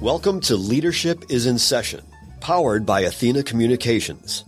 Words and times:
Welcome 0.00 0.40
to 0.42 0.56
Leadership 0.56 1.24
is 1.28 1.44
in 1.44 1.58
Session, 1.58 2.00
powered 2.40 2.86
by 2.86 3.00
Athena 3.02 3.42
Communications. 3.42 4.46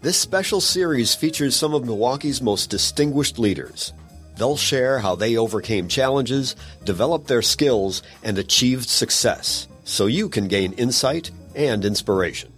This 0.00 0.16
special 0.16 0.62
series 0.62 1.14
features 1.14 1.54
some 1.54 1.74
of 1.74 1.84
Milwaukee's 1.84 2.40
most 2.40 2.70
distinguished 2.70 3.38
leaders. 3.38 3.92
They'll 4.38 4.56
share 4.56 4.98
how 4.98 5.14
they 5.14 5.36
overcame 5.36 5.88
challenges, 5.88 6.56
developed 6.86 7.26
their 7.26 7.42
skills, 7.42 8.02
and 8.22 8.38
achieved 8.38 8.88
success 8.88 9.68
so 9.84 10.06
you 10.06 10.30
can 10.30 10.48
gain 10.48 10.72
insight 10.72 11.32
and 11.54 11.84
inspiration. 11.84 12.50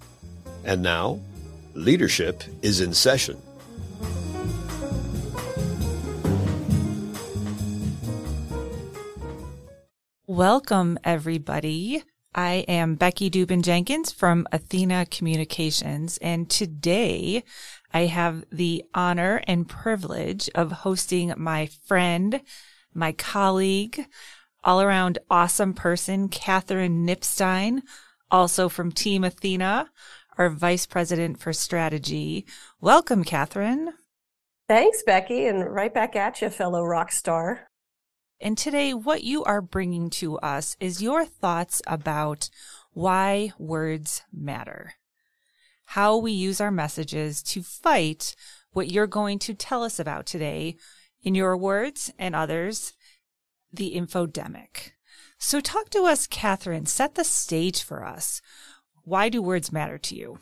And 0.65 0.85
now, 0.85 1.19
Leadership 1.75 2.45
is 2.62 2.81
in 2.81 2.95
Session. 2.95 3.43
Welcome, 10.28 10.97
everybody. 11.03 12.05
I 12.34 12.65
am 12.69 12.95
Becky 12.95 13.29
Dubin 13.29 13.62
Jenkins 13.62 14.12
from 14.12 14.47
Athena 14.52 15.07
Communications, 15.07 16.16
and 16.19 16.48
today 16.48 17.43
I 17.93 18.03
have 18.06 18.45
the 18.53 18.84
honor 18.95 19.43
and 19.48 19.69
privilege 19.69 20.48
of 20.55 20.70
hosting 20.70 21.34
my 21.37 21.69
friend, 21.87 22.41
my 22.95 23.11
colleague, 23.11 24.06
all 24.62 24.80
around 24.80 25.19
awesome 25.29 25.75
person, 25.75 26.29
Catherine 26.29 27.05
Knipstein, 27.05 27.80
also 28.31 28.69
from 28.69 28.92
Team 28.92 29.25
Athena, 29.25 29.91
our 30.39 30.51
Vice 30.51 30.87
President 30.87 31.41
for 31.41 31.53
Strategy. 31.53 32.47
Welcome, 32.81 33.25
Catherine. 33.25 33.95
Thanks, 34.69 35.03
Becky, 35.03 35.47
and 35.47 35.69
right 35.69 35.92
back 35.92 36.15
at 36.15 36.41
you, 36.41 36.48
fellow 36.48 36.84
rock 36.84 37.11
star. 37.11 37.70
And 38.43 38.57
today, 38.57 38.95
what 38.95 39.23
you 39.23 39.45
are 39.45 39.61
bringing 39.61 40.09
to 40.11 40.39
us 40.39 40.75
is 40.81 41.03
your 41.03 41.27
thoughts 41.27 41.83
about 41.87 42.48
why 42.92 43.53
words 43.59 44.23
matter, 44.33 44.95
how 45.84 46.17
we 46.17 46.33
use 46.33 46.59
our 46.59 46.70
messages 46.70 47.42
to 47.42 47.62
fight 47.62 48.34
what 48.73 48.91
you're 48.91 49.06
going 49.06 49.39
to 49.41 49.53
tell 49.53 49.84
us 49.84 49.98
about 49.98 50.25
today 50.25 50.77
in 51.23 51.34
your 51.34 51.55
words 51.55 52.11
and 52.19 52.34
others, 52.34 52.95
the 53.70 53.92
infodemic. 53.95 54.92
So, 55.36 55.61
talk 55.61 55.91
to 55.91 56.05
us, 56.05 56.27
Catherine. 56.27 56.86
Set 56.86 57.17
the 57.17 57.25
stage 57.25 57.83
for 57.83 58.07
us. 58.07 58.41
Why 59.05 59.29
do 59.29 59.42
words 59.42 59.70
matter 59.70 59.98
to 59.98 60.17
you? 60.17 60.39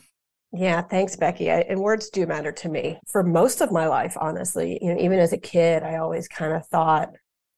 Yeah, 0.52 0.82
thanks, 0.82 1.16
Becky. 1.16 1.50
I, 1.50 1.60
and 1.68 1.80
words 1.80 2.10
do 2.10 2.26
matter 2.28 2.52
to 2.52 2.68
me 2.68 3.00
for 3.08 3.24
most 3.24 3.60
of 3.60 3.72
my 3.72 3.88
life, 3.88 4.16
honestly. 4.20 4.78
You 4.80 4.94
know, 4.94 5.00
even 5.00 5.18
as 5.18 5.32
a 5.32 5.38
kid, 5.38 5.82
I 5.82 5.96
always 5.96 6.28
kind 6.28 6.52
of 6.52 6.64
thought 6.68 7.10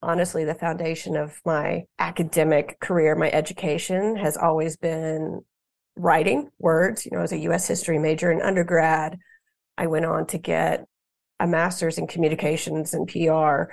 honestly, 0.02 0.44
the 0.44 0.54
foundation 0.54 1.16
of 1.16 1.40
my 1.44 1.84
academic 1.98 2.78
career, 2.80 3.14
my 3.14 3.30
education 3.30 4.16
has 4.16 4.36
always 4.36 4.76
been 4.76 5.40
writing 5.96 6.48
words. 6.58 7.04
You 7.04 7.12
know, 7.12 7.22
as 7.22 7.32
a 7.32 7.38
US 7.38 7.68
history 7.68 7.98
major 7.98 8.30
in 8.30 8.40
undergrad, 8.40 9.18
I 9.76 9.86
went 9.86 10.06
on 10.06 10.26
to 10.28 10.38
get 10.38 10.86
a 11.38 11.46
master's 11.46 11.98
in 11.98 12.06
communications 12.06 12.94
and 12.94 13.08
PR. 13.08 13.72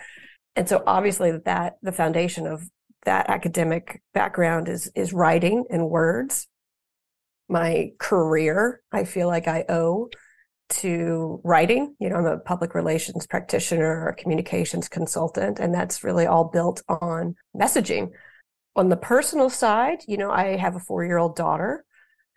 And 0.56 0.68
so 0.68 0.84
obviously 0.88 1.38
that 1.46 1.76
the 1.82 1.92
foundation 1.92 2.48
of 2.48 2.64
that 3.06 3.30
academic 3.30 4.02
background 4.14 4.68
is 4.68 4.92
is 4.96 5.14
writing 5.14 5.66
and 5.70 5.90
words. 5.90 6.48
My 7.50 7.92
career, 8.00 8.82
I 8.92 9.06
feel 9.06 9.28
like 9.28 9.48
I 9.48 9.64
owe 9.70 10.10
to 10.70 11.40
writing. 11.44 11.96
You 12.00 12.10
know, 12.10 12.18
I'm 12.18 12.26
a 12.26 12.38
public 12.38 12.76
relations 12.76 13.28
practitioner 13.28 14.06
or 14.06 14.14
communications 14.14 14.90
consultant, 14.90 15.60
and 15.60 15.74
that's 15.74 16.04
really 16.04 16.26
all 16.26 16.46
built 16.46 16.82
on 16.88 17.36
messaging. 17.56 18.12
On 18.76 18.90
the 18.90 18.98
personal 18.98 19.50
side, 19.50 20.00
you 20.08 20.18
know, 20.18 20.30
I 20.30 20.58
have 20.58 20.76
a 20.76 20.80
four 20.80 21.04
year 21.04 21.18
old 21.18 21.36
daughter 21.36 21.86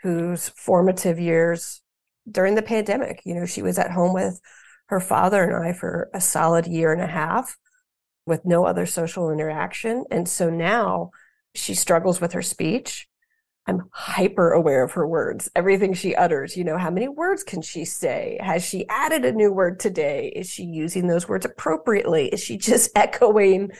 whose 0.02 0.48
formative 0.50 1.18
years 1.18 1.82
during 2.30 2.54
the 2.54 2.62
pandemic, 2.62 3.22
you 3.24 3.34
know, 3.34 3.46
she 3.46 3.62
was 3.62 3.78
at 3.78 3.90
home 3.90 4.14
with 4.14 4.40
her 4.86 5.00
father 5.00 5.42
and 5.44 5.64
I 5.64 5.72
for 5.72 6.10
a 6.14 6.20
solid 6.20 6.66
year 6.66 6.92
and 6.92 7.02
a 7.02 7.06
half 7.06 7.56
with 8.26 8.44
no 8.44 8.64
other 8.64 8.86
social 8.86 9.30
interaction. 9.30 10.04
And 10.10 10.28
so 10.28 10.50
now 10.50 11.10
she 11.54 11.74
struggles 11.74 12.20
with 12.20 12.32
her 12.32 12.42
speech. 12.42 13.08
I'm 13.66 13.82
hyper 13.92 14.52
aware 14.52 14.82
of 14.82 14.92
her 14.92 15.06
words, 15.06 15.50
everything 15.54 15.94
she 15.94 16.14
utters. 16.14 16.56
You 16.56 16.64
know, 16.64 16.78
how 16.78 16.90
many 16.90 17.08
words 17.08 17.44
can 17.44 17.62
she 17.62 17.84
say? 17.84 18.38
Has 18.40 18.64
she 18.64 18.88
added 18.88 19.24
a 19.24 19.32
new 19.32 19.52
word 19.52 19.78
today? 19.78 20.32
Is 20.34 20.48
she 20.48 20.64
using 20.64 21.06
those 21.06 21.28
words 21.28 21.44
appropriately? 21.44 22.28
Is 22.28 22.42
she 22.42 22.56
just 22.56 22.90
echoing 22.96 23.70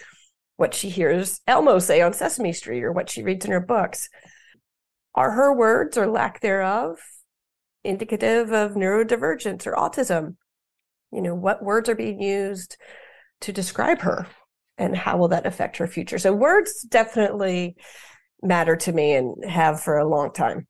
what 0.57 0.75
she 0.75 0.91
hears 0.91 1.41
Elmo 1.47 1.79
say 1.79 2.03
on 2.03 2.13
Sesame 2.13 2.53
Street 2.53 2.85
or 2.85 2.93
what 2.93 3.09
she 3.09 3.23
reads 3.23 3.47
in 3.47 3.51
her 3.51 3.61
books? 3.61 4.09
Are 5.15 5.31
her 5.33 5.55
words 5.55 5.97
or 5.97 6.07
lack 6.07 6.41
thereof 6.41 6.99
indicative 7.83 8.53
of 8.53 8.73
neurodivergence 8.73 9.67
or 9.67 9.73
autism? 9.73 10.37
You 11.11 11.23
know, 11.23 11.35
what 11.35 11.65
words 11.65 11.89
are 11.89 11.95
being 11.97 12.21
used 12.21 12.77
to 13.41 13.53
describe 13.53 14.03
her 14.03 14.27
and 14.79 14.95
how 14.95 15.17
will 15.17 15.29
that 15.29 15.47
affect 15.47 15.79
her 15.79 15.89
future? 15.89 16.19
So, 16.19 16.33
words 16.33 16.83
definitely 16.83 17.77
matter 18.43 18.77
to 18.77 18.93
me 18.93 19.15
and 19.15 19.45
have 19.45 19.81
for 19.81 19.99
a 19.99 20.09
long 20.09 20.33
time. 20.33 20.67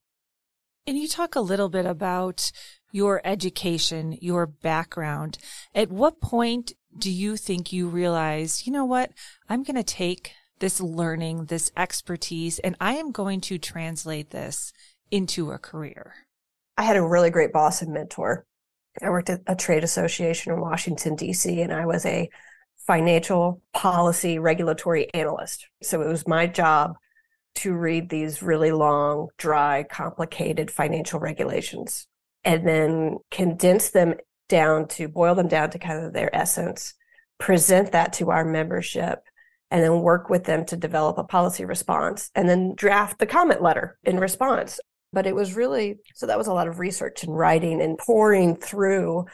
And 0.87 0.99
you 0.99 1.09
talk 1.09 1.37
a 1.37 1.41
little 1.41 1.69
bit 1.69 1.87
about 1.87 2.51
your 2.93 3.21
education, 3.25 4.19
your 4.21 4.47
background. 4.47 5.39
At 5.75 5.91
what 5.91 6.21
point 6.21 6.73
do 6.99 7.11
you 7.11 7.37
think 7.37 7.73
you 7.73 7.89
realize, 7.89 8.67
you 8.67 8.73
know 8.73 8.85
what, 8.85 9.13
I'm 9.49 9.63
going 9.63 9.77
to 9.77 9.85
take 9.85 10.33
this 10.59 10.81
learning, 10.81 11.47
this 11.47 11.71
expertise, 11.77 12.59
and 12.59 12.77
I 12.81 12.95
am 12.95 13.13
going 13.13 13.41
to 13.43 13.59
translate 13.59 14.31
this 14.31 14.73
into 15.11 15.53
a 15.53 15.59
career? 15.59 16.15
I 16.77 16.83
had 16.83 16.97
a 16.97 17.07
really 17.07 17.31
great 17.31 17.53
boss 17.53 17.83
and 17.83 17.93
mentor. 17.93 18.45
I 19.03 19.11
worked 19.11 19.31
at 19.31 19.41
a 19.47 19.55
trade 19.55 19.85
association 19.85 20.53
in 20.53 20.61
Washington, 20.61 21.15
D.C., 21.15 21.61
and 21.63 21.73
I 21.73 21.87
was 21.87 22.05
a 22.05 22.29
financial 22.87 23.63
policy 23.73 24.39
regulatory 24.39 25.13
analyst. 25.15 25.67
So 25.83 26.03
it 26.03 26.09
was 26.09 26.27
my 26.27 26.47
job 26.47 26.97
to 27.57 27.75
read 27.75 28.09
these 28.09 28.43
really 28.43 28.73
long, 28.73 29.29
dry, 29.37 29.83
complicated 29.83 30.71
financial 30.71 31.21
regulations 31.21 32.07
and 32.45 32.67
then 32.67 33.19
condense 33.31 33.91
them 33.91 34.15
down 34.49 34.89
to 34.89 35.09
boil 35.09 35.35
them 35.35 35.49
down 35.49 35.71
to 35.71 35.79
kind 35.79 36.05
of 36.05 36.13
their 36.13 36.35
essence, 36.35 36.95
present 37.39 37.93
that 37.93 38.13
to 38.15 38.31
our 38.31 38.45
membership, 38.45 39.21
and 39.71 39.83
then 39.83 40.01
work 40.01 40.29
with 40.29 40.45
them 40.45 40.65
to 40.67 40.77
develop 40.77 41.17
a 41.19 41.25
policy 41.25 41.65
response 41.65 42.31
and 42.35 42.49
then 42.49 42.75
draft 42.75 43.19
the 43.19 43.27
comment 43.27 43.63
letter 43.63 43.99
in 44.05 44.19
response. 44.19 44.81
But 45.13 45.27
it 45.27 45.35
was 45.35 45.55
really 45.55 45.99
so 46.15 46.27
that 46.27 46.39
was 46.39 46.47
a 46.47 46.53
lot 46.53 46.69
of 46.69 46.79
research 46.79 47.25
and 47.25 47.37
writing 47.37 47.81
and 47.81 47.99
pouring 47.99 48.57
through 48.57 49.27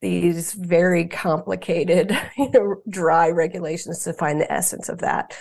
these 0.00 0.52
very 0.52 1.06
complicated, 1.06 2.16
you 2.36 2.50
know, 2.50 2.76
dry 2.88 3.30
regulations 3.30 4.04
to 4.04 4.12
find 4.12 4.40
the 4.40 4.52
essence 4.52 4.88
of 4.88 4.98
that. 4.98 5.36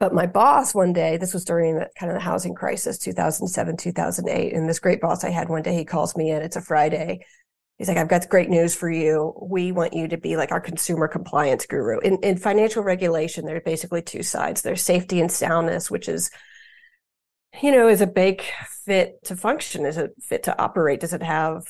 But 0.00 0.14
my 0.14 0.26
boss 0.26 0.74
one 0.74 0.94
day, 0.94 1.18
this 1.18 1.34
was 1.34 1.44
during 1.44 1.76
the, 1.76 1.88
kind 1.98 2.10
of 2.10 2.16
the 2.16 2.24
housing 2.24 2.54
crisis, 2.54 2.96
2007, 2.96 3.76
2008. 3.76 4.54
And 4.54 4.66
this 4.66 4.78
great 4.78 5.00
boss 5.00 5.22
I 5.24 5.30
had 5.30 5.50
one 5.50 5.62
day, 5.62 5.76
he 5.76 5.84
calls 5.84 6.16
me 6.16 6.30
in. 6.30 6.40
It's 6.40 6.56
a 6.56 6.62
Friday. 6.62 7.26
He's 7.76 7.86
like, 7.86 7.98
I've 7.98 8.08
got 8.08 8.26
great 8.30 8.48
news 8.48 8.74
for 8.74 8.90
you. 8.90 9.34
We 9.42 9.72
want 9.72 9.92
you 9.92 10.08
to 10.08 10.16
be 10.16 10.38
like 10.38 10.52
our 10.52 10.60
consumer 10.60 11.06
compliance 11.06 11.66
guru. 11.66 11.98
In, 12.00 12.18
in 12.22 12.38
financial 12.38 12.82
regulation, 12.82 13.44
there 13.44 13.56
are 13.56 13.60
basically 13.60 14.00
two 14.00 14.22
sides. 14.22 14.62
There's 14.62 14.82
safety 14.82 15.20
and 15.20 15.30
soundness, 15.30 15.90
which 15.90 16.08
is, 16.08 16.30
you 17.62 17.70
know, 17.70 17.88
is 17.88 18.00
a 18.00 18.06
bank 18.06 18.50
fit 18.86 19.22
to 19.24 19.36
function? 19.36 19.84
Is 19.84 19.98
it 19.98 20.12
fit 20.22 20.44
to 20.44 20.58
operate? 20.58 21.00
Does 21.00 21.12
it 21.12 21.22
have 21.22 21.62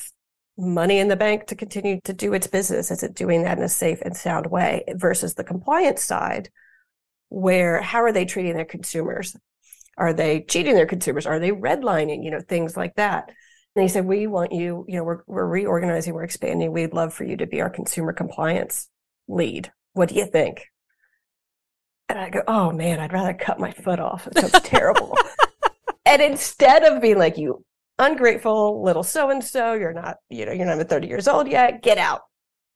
money 0.57 0.99
in 0.99 1.09
the 1.09 1.17
bank 1.17 1.47
to 1.49 1.57
continue 1.57 2.01
to 2.05 2.13
do 2.13 2.33
its 2.33 2.47
business? 2.47 2.93
Is 2.93 3.03
it 3.03 3.15
doing 3.15 3.43
that 3.43 3.59
in 3.59 3.65
a 3.65 3.69
safe 3.69 4.01
and 4.03 4.17
sound 4.17 4.47
way? 4.47 4.85
Versus 4.95 5.35
the 5.35 5.45
compliance 5.45 6.03
side, 6.03 6.49
where 7.31 7.81
how 7.81 8.03
are 8.03 8.13
they 8.13 8.27
treating 8.27 8.55
their 8.55 8.67
consumers? 8.67 9.35
Are 9.97 10.13
they 10.13 10.43
cheating 10.43 10.75
their 10.75 10.87
consumers? 10.87 11.27
Are 11.27 11.39
they 11.39 11.51
redlining? 11.51 12.23
You 12.23 12.31
know, 12.31 12.41
things 12.41 12.77
like 12.77 12.97
that. 12.97 13.29
And 13.75 13.85
they 13.85 13.89
said, 13.89 14.05
we 14.05 14.27
want 14.27 14.53
you, 14.53 14.85
you 14.89 14.97
know, 14.97 15.05
we're, 15.05 15.21
we're 15.27 15.47
reorganizing, 15.47 16.13
we're 16.13 16.25
expanding. 16.25 16.73
We'd 16.73 16.93
love 16.93 17.15
for 17.15 17.25
you 17.25 17.37
to 17.37 17.47
be 17.47 17.61
our 17.61 17.71
consumer 17.71 18.13
compliance 18.13 18.89
lead. 19.29 19.71
What 19.93 20.09
do 20.09 20.17
you 20.17 20.27
think? 20.27 20.65
And 22.09 22.19
I 22.19 22.31
go, 22.31 22.43
oh 22.49 22.73
man, 22.73 22.99
I'd 22.99 23.13
rather 23.13 23.35
cut 23.35 23.61
my 23.61 23.71
foot 23.71 24.01
off. 24.01 24.27
It 24.27 24.39
sounds 24.39 24.61
terrible. 24.65 25.17
and 26.05 26.21
instead 26.21 26.83
of 26.83 27.01
being 27.01 27.19
like, 27.19 27.39
you 27.39 27.65
ungrateful 28.01 28.83
little 28.83 29.05
so 29.05 29.31
and 29.31 29.45
so, 29.45 29.75
you're 29.75 29.93
not, 29.93 30.17
you 30.29 30.47
know, 30.47 30.53
you're 30.53 30.67
not 30.67 30.75
even 30.75 30.89
30 30.89 31.07
years 31.07 31.29
old 31.29 31.47
yet, 31.47 31.83
get 31.83 31.99
out. 31.99 32.23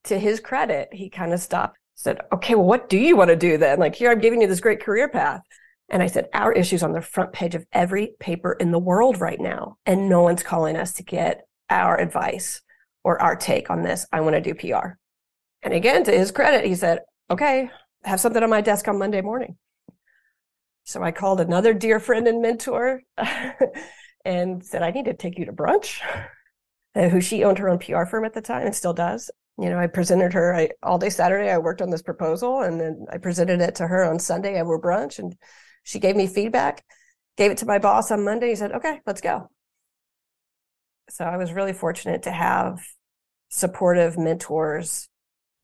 To 0.05 0.19
his 0.19 0.39
credit, 0.39 0.91
he 0.93 1.09
kind 1.09 1.33
of 1.33 1.41
stopped 1.41 1.79
said, 1.95 2.21
okay, 2.33 2.55
well, 2.55 2.67
what 2.67 2.89
do 2.89 2.99
you 2.99 3.17
want 3.17 3.29
to 3.29 3.37
do 3.37 3.57
then? 3.57 3.79
Like, 3.79 3.95
here, 3.95 4.11
I'm 4.11 4.21
giving 4.21 4.43
you 4.43 4.47
this 4.47 4.61
great 4.61 4.83
career 4.83 5.09
path. 5.09 5.43
And 5.89 6.03
I 6.03 6.07
said, 6.07 6.29
our 6.33 6.53
issue's 6.53 6.83
on 6.83 6.93
the 6.93 7.01
front 7.01 7.33
page 7.33 7.55
of 7.55 7.67
every 7.73 8.15
paper 8.19 8.53
in 8.53 8.71
the 8.71 8.79
world 8.79 9.21
right 9.21 9.41
now. 9.41 9.77
And 9.87 10.09
no 10.09 10.23
one's 10.23 10.43
calling 10.43 10.77
us 10.77 10.95
to 10.95 11.03
get 11.03 11.47
our 11.71 11.99
advice 12.01 12.63
or 13.05 13.21
our 13.21 13.37
take 13.37 13.71
on 13.71 13.83
this. 13.83 14.07
I 14.13 14.21
want 14.21 14.35
to 14.35 14.41
do 14.41 14.55
PR. 14.55 14.95
And 15.63 15.75
again, 15.75 16.05
to 16.05 16.13
his 16.13 16.31
credit, 16.31 16.65
he 16.65 16.75
said, 16.75 17.01
okay, 17.31 17.71
have 18.05 18.21
something 18.21 18.43
on 18.43 18.51
my 18.51 18.61
desk 18.61 18.89
on 18.89 18.99
Monday 18.99 19.21
morning. 19.21 19.57
So 20.85 21.03
I 21.03 21.13
called 21.13 21.41
another 21.41 21.73
dear 21.73 21.99
friend 21.99 22.27
and 22.29 22.43
mentor 22.43 23.03
and 24.25 24.65
said, 24.65 24.83
I 24.83 24.91
need 24.91 25.07
to 25.07 25.15
take 25.15 25.39
you 25.39 25.47
to 25.47 25.53
brunch, 25.53 26.01
who 26.95 27.21
she 27.21 27.45
owned 27.45 27.59
her 27.59 27.69
own 27.69 27.79
PR 27.79 28.05
firm 28.05 28.25
at 28.25 28.35
the 28.35 28.43
time 28.43 28.67
and 28.67 28.75
still 28.75 28.93
does. 28.93 29.31
You 29.59 29.71
know, 29.71 29.79
I 29.79 29.87
presented 29.87 30.33
her 30.33 30.55
I, 30.55 30.71
all 30.83 30.99
day 30.99 31.11
Saturday. 31.11 31.51
I 31.51 31.59
worked 31.59 31.81
on 31.81 31.91
this 31.91 32.03
proposal 32.03 32.63
and 32.63 32.81
then 32.81 33.07
I 33.13 33.19
presented 33.19 33.61
it 33.61 33.77
to 33.77 33.87
her 33.87 34.05
on 34.05 34.19
Sunday 34.19 34.61
over 34.61 34.79
brunch 34.79 35.19
and 35.19 35.37
she 35.85 36.01
gave 36.01 36.17
me 36.17 36.27
feedback, 36.27 36.85
gave 37.37 37.51
it 37.51 37.59
to 37.59 37.67
my 37.67 37.79
boss 37.79 38.11
on 38.11 38.25
Monday. 38.25 38.49
He 38.49 38.57
said, 38.57 38.73
okay, 38.73 39.01
let's 39.07 39.21
go. 39.21 39.49
So 41.11 41.25
I 41.25 41.37
was 41.37 41.53
really 41.53 41.73
fortunate 41.73 42.23
to 42.25 42.33
have 42.33 42.81
supportive 43.49 44.19
mentors 44.19 45.09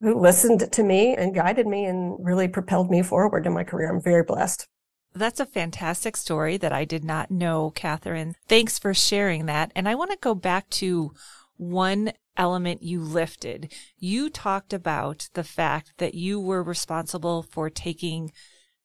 who 0.00 0.20
listened 0.20 0.70
to 0.72 0.82
me 0.82 1.14
and 1.14 1.34
guided 1.34 1.66
me 1.66 1.84
and 1.84 2.16
really 2.20 2.48
propelled 2.48 2.90
me 2.90 3.02
forward 3.02 3.46
in 3.46 3.52
my 3.52 3.64
career. 3.64 3.90
I'm 3.90 4.00
very 4.00 4.22
blessed. 4.22 4.66
That's 5.14 5.40
a 5.40 5.46
fantastic 5.46 6.16
story 6.16 6.56
that 6.58 6.72
I 6.72 6.84
did 6.84 7.04
not 7.04 7.30
know, 7.30 7.70
Catherine. 7.70 8.36
Thanks 8.48 8.78
for 8.78 8.94
sharing 8.94 9.46
that. 9.46 9.72
And 9.74 9.88
I 9.88 9.96
want 9.96 10.12
to 10.12 10.18
go 10.20 10.34
back 10.34 10.70
to 10.70 11.12
one 11.56 12.12
element 12.36 12.82
you 12.82 13.00
lifted. 13.00 13.72
You 13.98 14.30
talked 14.30 14.72
about 14.72 15.28
the 15.34 15.44
fact 15.44 15.92
that 15.98 16.14
you 16.14 16.40
were 16.40 16.62
responsible 16.62 17.42
for 17.42 17.70
taking 17.70 18.32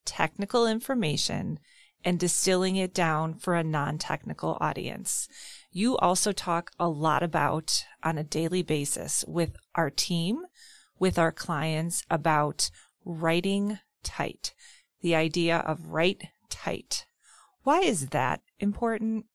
technical 0.05 0.67
information 0.67 1.59
and 2.03 2.19
distilling 2.19 2.75
it 2.75 2.93
down 2.93 3.33
for 3.33 3.55
a 3.55 3.63
non 3.63 3.97
technical 3.97 4.57
audience. 4.61 5.27
You 5.71 5.97
also 5.97 6.31
talk 6.31 6.71
a 6.79 6.87
lot 6.87 7.23
about 7.23 7.85
on 8.03 8.17
a 8.17 8.23
daily 8.23 8.61
basis 8.61 9.25
with 9.27 9.57
our 9.73 9.89
team, 9.89 10.45
with 10.99 11.17
our 11.17 11.31
clients 11.31 12.03
about 12.09 12.69
writing 13.03 13.79
tight 14.03 14.53
the 15.05 15.13
idea 15.13 15.57
of 15.57 15.91
write 15.91 16.29
tight. 16.49 17.05
Why 17.61 17.81
is 17.81 18.07
that 18.07 18.41
important? 18.59 19.25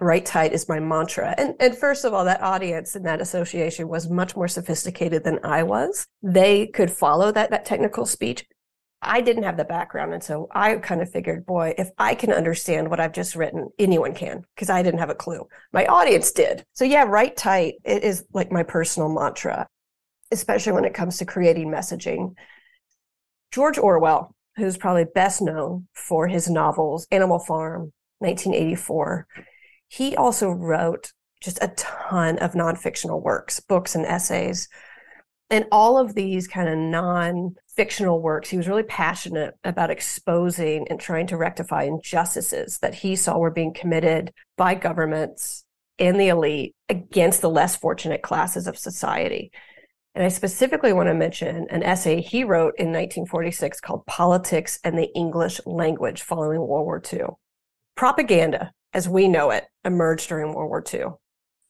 Write 0.00 0.26
tight 0.26 0.52
is 0.52 0.68
my 0.68 0.78
mantra. 0.78 1.34
And, 1.38 1.54
and 1.60 1.76
first 1.76 2.04
of 2.04 2.14
all, 2.14 2.24
that 2.24 2.42
audience 2.42 2.94
and 2.94 3.04
that 3.06 3.20
association 3.20 3.88
was 3.88 4.08
much 4.08 4.36
more 4.36 4.48
sophisticated 4.48 5.24
than 5.24 5.40
I 5.44 5.62
was. 5.62 6.06
They 6.22 6.66
could 6.68 6.90
follow 6.90 7.32
that, 7.32 7.50
that 7.50 7.64
technical 7.64 8.06
speech. 8.06 8.46
I 9.00 9.20
didn't 9.20 9.44
have 9.44 9.56
the 9.56 9.64
background. 9.64 10.12
And 10.12 10.22
so 10.22 10.48
I 10.52 10.74
kind 10.76 11.00
of 11.00 11.10
figured, 11.10 11.46
boy, 11.46 11.74
if 11.78 11.90
I 11.98 12.14
can 12.14 12.32
understand 12.32 12.90
what 12.90 13.00
I've 13.00 13.12
just 13.12 13.36
written, 13.36 13.68
anyone 13.78 14.14
can, 14.14 14.44
because 14.54 14.70
I 14.70 14.82
didn't 14.82 15.00
have 15.00 15.10
a 15.10 15.14
clue. 15.14 15.46
My 15.72 15.86
audience 15.86 16.32
did. 16.32 16.64
So 16.72 16.84
yeah, 16.84 17.04
write 17.04 17.36
tight 17.36 17.74
it 17.84 18.02
is 18.02 18.24
like 18.32 18.50
my 18.50 18.64
personal 18.64 19.08
mantra, 19.08 19.68
especially 20.32 20.72
when 20.72 20.84
it 20.84 20.94
comes 20.94 21.18
to 21.18 21.24
creating 21.24 21.68
messaging. 21.68 22.34
George 23.52 23.78
Orwell 23.78 24.34
who's 24.58 24.76
probably 24.76 25.06
best 25.14 25.40
known 25.40 25.86
for 25.94 26.26
his 26.26 26.50
novels 26.50 27.06
Animal 27.10 27.38
Farm, 27.38 27.92
1984. 28.18 29.26
He 29.88 30.16
also 30.16 30.50
wrote 30.50 31.12
just 31.40 31.58
a 31.62 31.68
ton 31.68 32.38
of 32.38 32.52
nonfictional 32.52 33.22
works, 33.22 33.60
books 33.60 33.94
and 33.94 34.04
essays. 34.06 34.68
And 35.50 35.66
all 35.72 35.98
of 35.98 36.14
these 36.14 36.46
kind 36.46 36.68
of 36.68 36.76
non 36.76 37.54
fictional 37.74 38.20
works, 38.20 38.50
he 38.50 38.56
was 38.56 38.68
really 38.68 38.82
passionate 38.82 39.54
about 39.64 39.90
exposing 39.90 40.86
and 40.88 41.00
trying 41.00 41.26
to 41.28 41.36
rectify 41.36 41.84
injustices 41.84 42.78
that 42.78 42.94
he 42.94 43.16
saw 43.16 43.38
were 43.38 43.50
being 43.50 43.72
committed 43.72 44.32
by 44.56 44.74
governments 44.74 45.64
and 45.98 46.20
the 46.20 46.28
elite 46.28 46.74
against 46.88 47.40
the 47.40 47.50
less 47.50 47.76
fortunate 47.76 48.22
classes 48.22 48.66
of 48.66 48.78
society. 48.78 49.50
And 50.14 50.24
I 50.24 50.28
specifically 50.28 50.92
want 50.92 51.08
to 51.08 51.14
mention 51.14 51.66
an 51.70 51.82
essay 51.82 52.20
he 52.20 52.42
wrote 52.42 52.74
in 52.78 52.88
1946 52.88 53.80
called 53.80 54.06
Politics 54.06 54.80
and 54.82 54.98
the 54.98 55.12
English 55.14 55.60
Language 55.64 56.22
following 56.22 56.58
World 56.58 56.86
War 56.86 57.02
II. 57.12 57.20
Propaganda, 57.94 58.72
as 58.92 59.08
we 59.08 59.28
know 59.28 59.50
it, 59.50 59.64
emerged 59.84 60.28
during 60.28 60.52
World 60.52 60.70
War 60.70 60.84
II. 60.92 61.14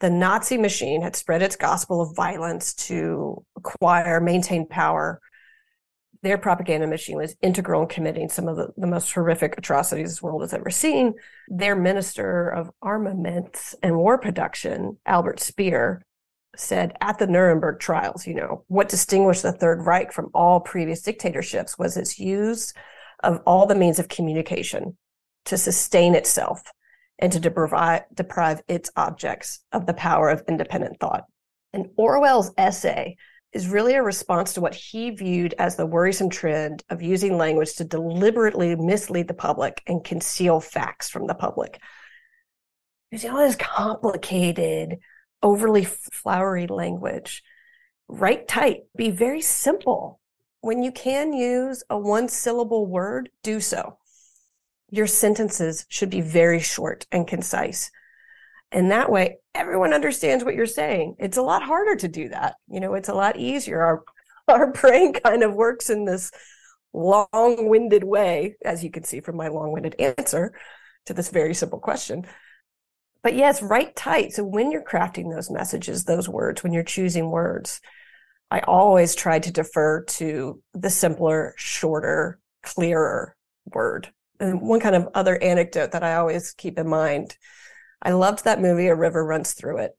The 0.00 0.11
Nazi 0.11 0.56
machine 0.56 1.03
had 1.03 1.17
spread 1.17 1.43
its 1.43 1.56
gospel 1.56 2.00
of 2.00 2.15
violence 2.15 2.73
to 2.75 3.44
acquire, 3.56 4.20
maintain 4.20 4.67
power. 4.67 5.20
Their 6.23 6.38
propaganda 6.38 6.87
machine 6.87 7.17
was 7.17 7.37
integral 7.43 7.82
in 7.82 7.88
committing 7.88 8.29
some 8.29 8.47
of 8.47 8.56
the, 8.56 8.69
the 8.76 8.87
most 8.87 9.12
horrific 9.12 9.59
atrocities 9.59 10.11
this 10.11 10.23
world 10.23 10.43
has 10.43 10.55
ever 10.55 10.70
seen. 10.70 11.15
Their 11.49 11.75
minister 11.75 12.49
of 12.49 12.70
armaments 12.81 13.75
and 13.82 13.97
war 13.97 14.19
production, 14.19 14.99
Albert 15.05 15.41
Speer, 15.41 16.05
said 16.56 16.97
at 17.00 17.19
the 17.19 17.26
Nuremberg 17.26 17.81
trials, 17.81 18.26
you 18.26 18.35
know, 18.35 18.64
what 18.69 18.88
distinguished 18.88 19.43
the 19.43 19.53
Third 19.53 19.85
Reich 19.85 20.12
from 20.12 20.31
all 20.35 20.61
previous 20.61 21.03
dictatorships 21.03 21.79
was 21.79 21.97
its 21.97 22.19
use 22.19 22.73
of 23.23 23.41
all 23.47 23.67
the 23.67 23.75
means 23.75 23.99
of 23.99 24.09
communication 24.09 24.97
to 25.44 25.56
sustain 25.56 26.14
itself 26.14 26.62
and 27.19 27.32
to 27.32 27.41
deprive, 27.41 28.03
deprive 28.15 28.62
its 28.69 28.91
objects 28.97 29.61
of 29.73 29.87
the 29.87 29.94
power 29.94 30.31
of 30.31 30.44
independent 30.49 31.00
thought. 31.00 31.25
And 31.73 31.91
Orwell's 31.97 32.53
essay 32.56 33.17
is 33.53 33.69
really 33.69 33.94
a 33.94 34.03
response 34.03 34.55
to 34.55 34.61
what 34.61 34.75
he 34.75 35.11
viewed 35.11 35.55
as 35.59 35.76
the 35.76 35.87
worrisome 35.87 36.31
trend 36.31 36.82
of 36.91 37.03
using 37.03 37.37
language 37.37 37.75
to 37.76 37.85
deliberately 37.85 38.76
mislead 38.76 39.26
the 39.26 39.35
public 39.35 39.82
and 39.87 40.05
conceal 40.05 40.61
facts 40.61 41.09
from 41.09 41.26
the 41.26 41.35
public. 41.35 41.81
Using 43.11 43.31
all 43.31 43.38
this 43.38 43.56
complicated, 43.56 44.99
overly 45.43 45.85
flowery 45.85 46.67
language. 46.67 47.43
Write 48.06 48.49
tight, 48.49 48.82
be 48.97 49.11
very 49.11 49.41
simple. 49.41 50.21
When 50.61 50.82
you 50.82 50.93
can 50.93 51.32
use 51.32 51.82
a 51.88 51.99
one 51.99 52.29
syllable 52.29 52.87
word, 52.87 53.31
do 53.43 53.61
so. 53.61 53.99
Your 54.90 55.06
sentences 55.06 55.87
should 55.88 56.11
be 56.11 56.20
very 56.20 56.61
short 56.61 57.06
and 57.12 57.26
concise. 57.26 57.90
And 58.70 58.90
that 58.90 59.11
way, 59.11 59.38
everyone 59.55 59.94
understands 59.94 60.44
what 60.44 60.55
you're 60.55 60.67
saying. 60.67 61.17
It's 61.19 61.37
a 61.37 61.43
lot 61.43 61.62
harder 61.62 61.96
to 61.96 62.08
do 62.08 62.29
that. 62.31 62.56
You 62.69 62.81
know, 62.81 62.94
it's 62.94 63.08
a 63.08 63.14
lot 63.14 63.37
easier. 63.37 63.82
Our, 63.82 64.05
our 64.49 64.73
brain 64.73 65.12
kind 65.12 65.43
of 65.43 65.55
works 65.55 65.90
in 65.90 66.05
this 66.05 66.31
long 66.93 67.69
winded 67.69 68.05
way, 68.05 68.56
as 68.64 68.82
you 68.82 68.90
can 68.90 69.05
see 69.05 69.20
from 69.20 69.37
my 69.37 69.49
long 69.49 69.73
winded 69.73 69.96
answer 69.99 70.52
to 71.06 71.14
this 71.14 71.31
very 71.31 71.55
simple 71.55 71.79
question 71.79 72.26
but 73.23 73.35
yes, 73.35 73.62
write 73.62 73.96
tight. 73.96 74.32
So 74.32 74.44
when 74.44 74.70
you're 74.70 74.85
crafting 74.85 75.31
those 75.31 75.50
messages, 75.50 76.05
those 76.05 76.29
words, 76.29 76.62
when 76.62 76.73
you're 76.73 76.82
choosing 76.82 77.31
words, 77.31 77.81
I 78.50 78.61
always 78.61 79.14
try 79.14 79.38
to 79.38 79.52
defer 79.52 80.05
to 80.05 80.62
the 80.73 80.90
simpler, 80.90 81.55
shorter, 81.56 82.38
clearer 82.62 83.37
word. 83.67 84.11
And 84.40 84.61
one 84.61 84.80
kind 84.80 84.95
of 84.95 85.09
other 85.14 85.42
anecdote 85.42 85.92
that 85.92 86.04
I 86.04 86.14
always 86.14 86.52
keep 86.52 86.78
in 86.78 86.88
mind 86.88 87.37
I 88.00 88.12
loved 88.12 88.45
that 88.45 88.61
movie, 88.61 88.87
A 88.87 88.95
River 88.95 89.25
Runs 89.25 89.54
Through 89.54 89.78
It. 89.78 89.99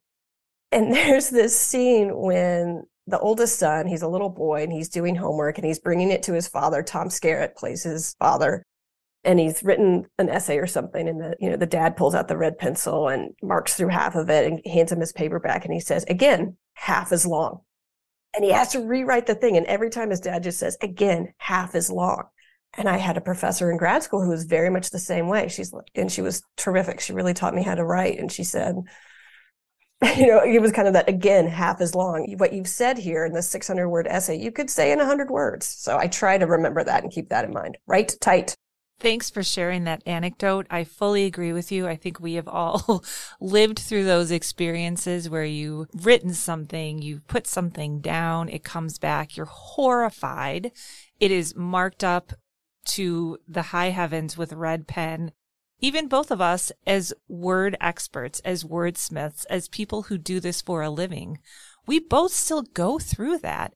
And 0.72 0.94
there's 0.94 1.30
this 1.30 1.60
scene 1.60 2.16
when 2.16 2.84
the 3.08 3.20
oldest 3.20 3.60
son, 3.60 3.88
he's 3.88 4.04
a 4.04 4.08
little 4.08 4.30
boy 4.30 4.64
and 4.64 4.72
he's 4.72 4.90
doing 4.90 5.16
homework 5.16 5.58
and 5.58 5.66
he's 5.66 5.80
bringing 5.80 6.12
it 6.12 6.24
to 6.24 6.34
his 6.34 6.48
father. 6.48 6.84
Tom 6.84 7.10
Skerritt 7.10 7.56
plays 7.56 7.84
his 7.84 8.16
father 8.20 8.64
and 9.24 9.40
he's 9.40 9.64
written 9.64 10.06
an 10.18 10.30
essay 10.30 10.58
or 10.58 10.68
something 10.68 11.08
and 11.08 11.20
the 11.20 11.36
you 11.40 11.50
know 11.50 11.58
the 11.58 11.66
dad 11.66 11.98
pulls 11.98 12.16
out 12.16 12.28
the 12.28 12.38
red 12.38 12.58
pencil 12.58 13.08
and 13.08 13.34
marks 13.42 13.74
through 13.74 13.90
half 13.90 14.16
of 14.16 14.30
it 14.30 14.50
and 14.50 14.62
hands 14.66 14.92
him 14.92 15.00
his 15.00 15.12
paperback 15.12 15.66
and 15.66 15.74
he 15.74 15.80
says 15.80 16.04
again 16.06 16.56
half 16.74 17.12
as 17.12 17.26
long 17.26 17.60
and 18.34 18.46
he 18.46 18.52
has 18.52 18.72
to 18.72 18.80
rewrite 18.80 19.26
the 19.26 19.36
thing 19.36 19.58
and 19.58 19.66
every 19.66 19.90
time 19.90 20.10
his 20.10 20.22
dad 20.22 20.44
just 20.44 20.60
says 20.60 20.78
again 20.82 21.34
half 21.38 21.76
as 21.76 21.92
long 21.92 22.24
and 22.78 22.88
i 22.88 22.98
had 22.98 23.18
a 23.18 23.22
professor 23.22 23.72
in 23.72 23.78
grad 23.78 24.04
school 24.04 24.24
who 24.24 24.30
was 24.30 24.46
very 24.46 24.70
much 24.70 24.90
the 24.90 25.00
same 25.00 25.28
way. 25.28 25.48
She's 25.48 25.74
and 25.96 26.12
she 26.12 26.22
was 26.22 26.44
terrific. 26.58 27.00
She 27.00 27.14
really 27.14 27.34
taught 27.34 27.56
me 27.56 27.64
how 27.64 27.76
to 27.76 27.86
write. 27.86 28.20
And 28.20 28.32
she 28.32 28.44
said 28.44 28.76
you 30.18 30.28
know 30.28 30.42
it 30.44 30.62
was 30.62 30.72
kind 30.72 30.88
of 30.88 30.94
that 30.94 31.10
again 31.10 31.48
half 31.48 31.82
as 31.82 31.96
long. 31.96 32.34
What 32.38 32.54
you've 32.54 32.68
said 32.68 32.98
here 32.98 33.26
in 33.26 33.34
this 33.34 33.50
600 33.50 33.90
word 33.90 34.08
essay 34.08 34.38
you 34.38 34.52
could 34.52 34.70
say 34.70 34.92
in 34.92 35.00
100 35.00 35.30
words. 35.30 35.66
So 35.66 35.98
i 35.98 36.08
try 36.08 36.38
to 36.38 36.46
remember 36.46 36.84
that 36.84 37.04
and 37.04 37.12
keep 37.12 37.30
that 37.30 37.46
in 37.46 37.54
mind. 37.54 37.78
Write 37.88 38.16
tight. 38.22 38.56
Thanks 39.00 39.30
for 39.30 39.44
sharing 39.44 39.86
that 39.86 40.04
anecdote. 40.06 40.68
I 40.70 40.84
fully 40.84 41.24
agree 41.24 41.54
with 41.54 41.72
you. 41.72 41.88
I 41.88 41.96
think 41.96 42.20
we 42.20 42.34
have 42.34 42.50
all 42.50 43.06
lived 43.40 43.80
through 43.80 44.04
those 44.04 44.30
experiences 44.30 45.30
where 45.30 45.46
you've 45.46 45.88
written 45.94 46.34
something, 46.34 47.02
you've 47.02 47.26
put 47.26 47.48
something 47.48 48.02
down, 48.02 48.50
it 48.50 48.66
comes 48.66 49.00
back, 49.00 49.38
you're 49.38 49.46
horrified. 49.46 50.74
It 51.18 51.32
is 51.32 51.56
marked 51.56 52.04
up 52.04 52.34
to 52.90 53.38
the 53.48 53.64
high 53.64 53.90
heavens 53.90 54.38
with 54.38 54.54
red 54.54 54.88
pen. 54.88 55.32
Even 55.80 56.08
both 56.08 56.30
of 56.32 56.42
us 56.42 56.72
as 56.86 57.14
word 57.28 57.78
experts, 57.80 58.42
as 58.42 58.64
wordsmiths, 58.64 59.46
as 59.50 59.70
people 59.70 60.04
who 60.04 60.18
do 60.18 60.40
this 60.40 60.62
for 60.62 60.82
a 60.82 60.90
living, 60.90 61.40
we 61.88 62.00
both 62.00 62.34
still 62.34 62.64
go 62.64 63.00
through 63.00 63.38
that. 63.40 63.74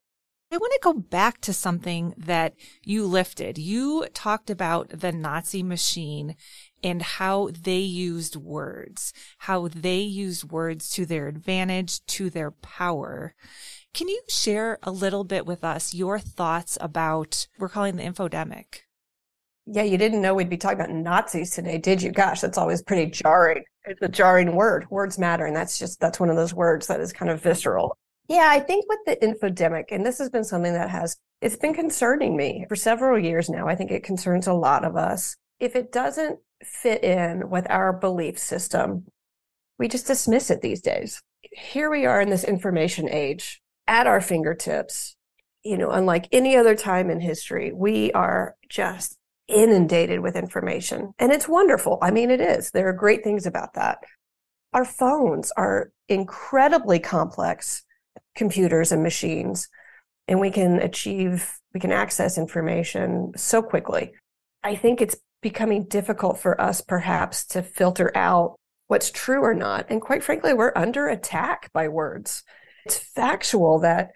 I 0.52 0.58
want 0.58 0.74
to 0.74 0.80
go 0.84 0.94
back 0.94 1.42
to 1.42 1.54
something 1.54 2.14
that 2.16 2.54
you 2.84 3.08
lifted. 3.08 3.58
You 3.58 4.06
talked 4.14 4.52
about 4.52 4.90
the 4.90 5.12
Nazi 5.12 5.64
machine 5.64 6.36
and 6.84 7.02
how 7.02 7.50
they 7.60 7.80
used 7.80 8.36
words, 8.36 9.14
how 9.40 9.68
they 9.68 10.02
used 10.02 10.52
words 10.52 10.92
to 10.92 11.08
their 11.08 11.28
advantage, 11.28 12.06
to 12.06 12.30
their 12.30 12.52
power. 12.52 13.34
Can 13.96 14.10
you 14.10 14.22
share 14.28 14.78
a 14.84 14.92
little 14.92 15.24
bit 15.24 15.48
with 15.48 15.64
us 15.64 15.94
your 15.94 16.20
thoughts 16.20 16.78
about 16.80 17.48
we're 17.58 17.70
calling 17.70 17.96
the 17.96 18.04
infodemic? 18.04 18.82
Yeah, 19.66 19.84
you 19.84 19.98
didn't 19.98 20.22
know 20.22 20.34
we'd 20.34 20.50
be 20.50 20.58
talking 20.58 20.80
about 20.80 20.92
Nazis 20.92 21.52
today, 21.52 21.78
did 21.78 22.02
you? 22.02 22.12
Gosh, 22.12 22.42
that's 22.42 22.58
always 22.58 22.82
pretty 22.82 23.10
jarring. 23.10 23.64
It's 23.86 24.02
a 24.02 24.10
jarring 24.10 24.56
word. 24.56 24.90
Words 24.90 25.18
matter. 25.18 25.46
And 25.46 25.56
that's 25.56 25.80
just, 25.80 26.00
that's 26.00 26.20
one 26.20 26.30
of 26.30 26.36
those 26.36 26.54
words 26.54 26.88
that 26.88 27.00
is 27.00 27.14
kind 27.14 27.32
of 27.32 27.42
visceral. 27.42 27.98
Yeah, 28.28 28.48
I 28.50 28.60
think 28.60 28.86
with 28.88 29.00
the 29.06 29.26
infodemic, 29.26 29.86
and 29.92 30.06
this 30.06 30.18
has 30.20 30.30
been 30.30 30.44
something 30.44 30.74
that 30.74 30.90
has, 30.90 31.18
it's 31.42 31.56
been 31.56 31.74
concerning 31.74 32.36
me 32.36 32.66
for 32.68 32.76
several 32.76 33.20
years 33.20 33.50
now. 33.50 33.68
I 33.68 33.76
think 33.76 33.92
it 33.92 34.04
concerns 34.04 34.48
a 34.48 34.54
lot 34.54 34.86
of 34.86 34.96
us. 34.96 35.36
If 35.60 35.76
it 35.76 35.92
doesn't 35.92 36.40
fit 36.64 37.04
in 37.04 37.50
with 37.50 37.70
our 37.70 37.94
belief 37.94 38.40
system, 38.40 39.06
we 39.78 39.88
just 39.88 40.08
dismiss 40.08 40.50
it 40.50 40.62
these 40.62 40.82
days. 40.82 41.22
Here 41.42 41.90
we 41.90 42.06
are 42.06 42.22
in 42.22 42.30
this 42.30 42.44
information 42.44 43.10
age 43.10 43.62
at 43.88 44.08
our 44.08 44.22
fingertips. 44.22 45.16
You 45.64 45.78
know, 45.78 45.92
unlike 45.92 46.28
any 46.32 46.58
other 46.58 46.76
time 46.76 47.10
in 47.10 47.20
history, 47.20 47.72
we 47.74 48.12
are 48.14 48.56
just 48.70 49.18
inundated 49.54 50.20
with 50.20 50.36
information. 50.36 51.14
And 51.20 51.32
it's 51.32 51.48
wonderful. 51.48 52.00
I 52.02 52.12
mean, 52.12 52.30
it 52.32 52.42
is. 52.42 52.72
There 52.72 52.88
are 52.90 52.94
great 52.94 53.24
things 53.24 53.46
about 53.46 53.74
that. 53.76 54.00
Our 54.74 54.86
phones 54.86 55.52
are 55.56 55.92
incredibly 56.10 57.00
complex 57.00 57.84
computers 58.36 58.92
and 58.92 59.04
machines, 59.04 59.70
and 60.28 60.40
we 60.40 60.50
can 60.50 60.80
achieve, 60.80 61.52
we 61.74 61.80
can 61.80 61.92
access 61.92 62.38
information 62.38 63.32
so 63.36 63.62
quickly. 63.62 64.14
I 64.64 64.76
think 64.76 65.02
it's 65.02 65.18
becoming 65.42 65.86
difficult 65.86 66.40
for 66.40 66.60
us 66.60 66.82
perhaps 66.82 67.46
to 67.48 67.62
filter 67.62 68.12
out 68.16 68.56
what's 68.88 69.12
true 69.12 69.42
or 69.42 69.54
not. 69.54 69.86
And 69.90 70.02
quite 70.02 70.24
frankly, 70.24 70.54
we're 70.54 70.74
under 70.76 71.08
attack 71.08 71.72
by 71.74 71.88
words. 71.88 72.44
It's 72.86 72.98
factual 72.98 73.80
that 73.80 74.12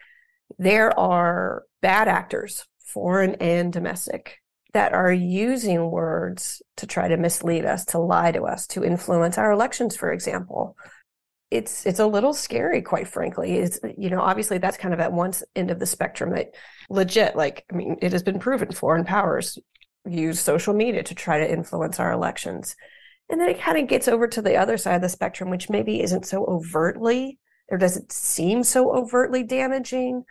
there 0.57 0.97
are 0.97 1.63
bad 1.81 2.07
actors, 2.07 2.65
foreign 2.79 3.35
and 3.35 3.71
domestic, 3.71 4.39
that 4.77 4.93
are 4.93 5.11
using 5.11 5.89
words 5.89 6.61
to 6.75 6.85
try 6.85 7.07
to 7.07 7.17
mislead 7.17 7.65
us, 7.65 7.83
to 7.83 7.97
lie 7.97 8.31
to 8.31 8.43
us, 8.43 8.67
to 8.67 8.83
influence 8.83 9.35
our 9.39 9.51
elections, 9.51 9.97
for 9.97 10.11
example. 10.11 10.77
It's 11.49 11.87
it's 11.87 11.97
a 11.97 12.05
little 12.05 12.31
scary, 12.31 12.83
quite 12.83 13.07
frankly. 13.07 13.57
It's 13.57 13.79
you 13.97 14.11
know, 14.11 14.21
obviously 14.21 14.59
that's 14.59 14.77
kind 14.77 14.93
of 14.93 14.99
at 14.99 15.11
one 15.11 15.33
end 15.55 15.71
of 15.71 15.79
the 15.79 15.87
spectrum 15.87 16.29
that 16.35 16.53
legit, 16.91 17.35
like, 17.35 17.65
I 17.71 17.75
mean, 17.75 17.97
it 18.03 18.11
has 18.11 18.21
been 18.21 18.37
proven 18.37 18.71
foreign 18.71 19.03
powers 19.03 19.57
use 20.07 20.39
social 20.39 20.75
media 20.75 21.01
to 21.01 21.15
try 21.15 21.39
to 21.39 21.51
influence 21.51 21.99
our 21.99 22.11
elections. 22.11 22.75
And 23.31 23.41
then 23.41 23.49
it 23.49 23.59
kind 23.59 23.79
of 23.79 23.87
gets 23.87 24.07
over 24.07 24.27
to 24.27 24.43
the 24.43 24.57
other 24.57 24.77
side 24.77 24.97
of 24.97 25.01
the 25.01 25.09
spectrum, 25.09 25.49
which 25.49 25.71
maybe 25.71 26.03
isn't 26.03 26.27
so 26.27 26.45
overtly 26.45 27.39
or 27.67 27.79
doesn't 27.79 28.11
seem 28.11 28.61
so 28.63 28.95
overtly 28.95 29.41
damaging. 29.41 30.23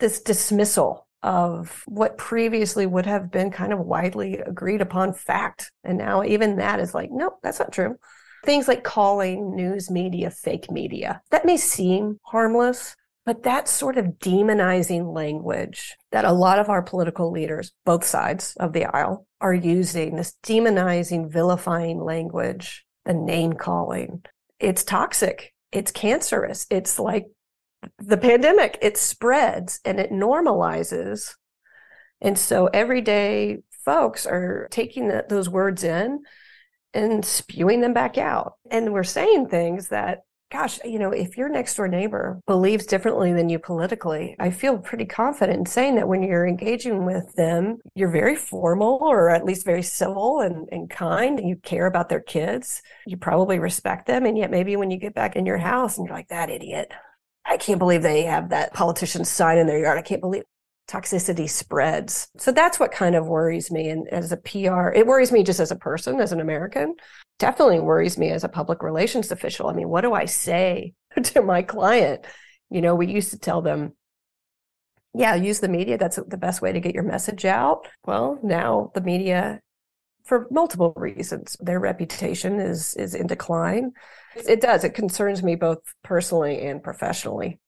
This 0.00 0.20
dismissal 0.20 1.06
of 1.22 1.82
what 1.86 2.18
previously 2.18 2.86
would 2.86 3.06
have 3.06 3.30
been 3.30 3.50
kind 3.50 3.72
of 3.72 3.78
widely 3.78 4.38
agreed 4.38 4.80
upon 4.80 5.12
fact. 5.12 5.70
And 5.84 5.98
now 5.98 6.24
even 6.24 6.56
that 6.56 6.80
is 6.80 6.94
like, 6.94 7.10
nope, 7.10 7.38
that's 7.42 7.58
not 7.58 7.72
true. 7.72 7.96
Things 8.44 8.66
like 8.66 8.82
calling 8.82 9.54
news 9.54 9.90
media 9.90 10.30
fake 10.30 10.70
media. 10.70 11.22
That 11.30 11.44
may 11.44 11.56
seem 11.56 12.18
harmless, 12.24 12.96
but 13.24 13.44
that 13.44 13.68
sort 13.68 13.98
of 13.98 14.18
demonizing 14.18 15.14
language 15.14 15.96
that 16.10 16.24
a 16.24 16.32
lot 16.32 16.58
of 16.58 16.68
our 16.68 16.82
political 16.82 17.30
leaders, 17.30 17.72
both 17.84 18.04
sides 18.04 18.56
of 18.58 18.72
the 18.72 18.86
aisle, 18.86 19.26
are 19.40 19.54
using, 19.54 20.16
this 20.16 20.34
demonizing, 20.42 21.30
vilifying 21.30 22.02
language, 22.02 22.84
the 23.04 23.14
name 23.14 23.52
calling, 23.52 24.24
it's 24.58 24.84
toxic. 24.84 25.52
It's 25.72 25.90
cancerous. 25.90 26.66
It's 26.70 26.98
like 26.98 27.26
the 27.98 28.16
pandemic, 28.16 28.78
it 28.82 28.96
spreads 28.96 29.80
and 29.84 29.98
it 29.98 30.10
normalizes. 30.10 31.34
And 32.20 32.38
so 32.38 32.66
everyday 32.68 33.58
folks 33.84 34.26
are 34.26 34.68
taking 34.70 35.08
the, 35.08 35.24
those 35.28 35.48
words 35.48 35.82
in 35.84 36.22
and 36.94 37.24
spewing 37.24 37.80
them 37.80 37.92
back 37.92 38.18
out. 38.18 38.54
And 38.70 38.92
we're 38.92 39.02
saying 39.04 39.48
things 39.48 39.88
that 39.88 40.20
gosh, 40.52 40.78
you 40.84 40.98
know, 40.98 41.10
if 41.10 41.38
your 41.38 41.48
next 41.48 41.74
door 41.76 41.88
neighbor 41.88 42.38
believes 42.46 42.84
differently 42.84 43.32
than 43.32 43.48
you 43.48 43.58
politically, 43.58 44.36
I 44.38 44.50
feel 44.50 44.76
pretty 44.76 45.06
confident 45.06 45.58
in 45.58 45.66
saying 45.66 45.94
that 45.94 46.06
when 46.06 46.22
you're 46.22 46.46
engaging 46.46 47.06
with 47.06 47.32
them, 47.36 47.78
you're 47.94 48.10
very 48.10 48.36
formal 48.36 48.98
or 49.00 49.30
at 49.30 49.46
least 49.46 49.64
very 49.64 49.82
civil 49.82 50.40
and, 50.40 50.68
and 50.70 50.90
kind. 50.90 51.38
And 51.38 51.48
you 51.48 51.56
care 51.56 51.86
about 51.86 52.10
their 52.10 52.20
kids. 52.20 52.82
You 53.06 53.16
probably 53.16 53.58
respect 53.58 54.06
them. 54.06 54.26
And 54.26 54.36
yet 54.36 54.50
maybe 54.50 54.76
when 54.76 54.90
you 54.90 54.98
get 54.98 55.14
back 55.14 55.36
in 55.36 55.46
your 55.46 55.56
house 55.56 55.96
and 55.96 56.06
you're 56.06 56.14
like, 56.14 56.28
that 56.28 56.50
idiot, 56.50 56.92
I 57.44 57.56
can't 57.56 57.78
believe 57.78 58.02
they 58.02 58.22
have 58.22 58.50
that 58.50 58.72
politician 58.72 59.24
sign 59.24 59.58
in 59.58 59.66
their 59.66 59.78
yard. 59.78 59.98
I 59.98 60.02
can't 60.02 60.20
believe 60.20 60.44
toxicity 60.88 61.48
spreads. 61.48 62.28
So 62.36 62.52
that's 62.52 62.78
what 62.78 62.92
kind 62.92 63.14
of 63.14 63.26
worries 63.26 63.70
me. 63.70 63.88
And 63.88 64.08
as 64.08 64.32
a 64.32 64.36
PR, 64.36 64.90
it 64.90 65.06
worries 65.06 65.32
me 65.32 65.42
just 65.42 65.60
as 65.60 65.70
a 65.70 65.76
person, 65.76 66.20
as 66.20 66.32
an 66.32 66.40
American. 66.40 66.94
Definitely 67.38 67.80
worries 67.80 68.18
me 68.18 68.30
as 68.30 68.44
a 68.44 68.48
public 68.48 68.82
relations 68.82 69.30
official. 69.32 69.68
I 69.68 69.72
mean, 69.72 69.88
what 69.88 70.02
do 70.02 70.12
I 70.12 70.26
say 70.26 70.94
to 71.22 71.42
my 71.42 71.62
client? 71.62 72.24
You 72.70 72.80
know, 72.80 72.94
we 72.94 73.06
used 73.06 73.30
to 73.30 73.38
tell 73.38 73.62
them, 73.62 73.92
yeah, 75.14 75.34
use 75.34 75.60
the 75.60 75.68
media. 75.68 75.98
That's 75.98 76.18
the 76.26 76.38
best 76.38 76.62
way 76.62 76.72
to 76.72 76.80
get 76.80 76.94
your 76.94 77.04
message 77.04 77.44
out. 77.44 77.88
Well, 78.06 78.38
now 78.42 78.92
the 78.94 79.02
media, 79.02 79.60
for 80.24 80.46
multiple 80.50 80.92
reasons, 80.96 81.56
their 81.60 81.80
reputation 81.80 82.60
is 82.60 82.94
is 82.96 83.14
in 83.14 83.26
decline. 83.26 83.92
It 84.36 84.60
does. 84.60 84.84
It 84.84 84.94
concerns 84.94 85.42
me 85.42 85.56
both 85.56 85.78
personally 86.02 86.62
and 86.62 86.82
professionally. 86.82 87.60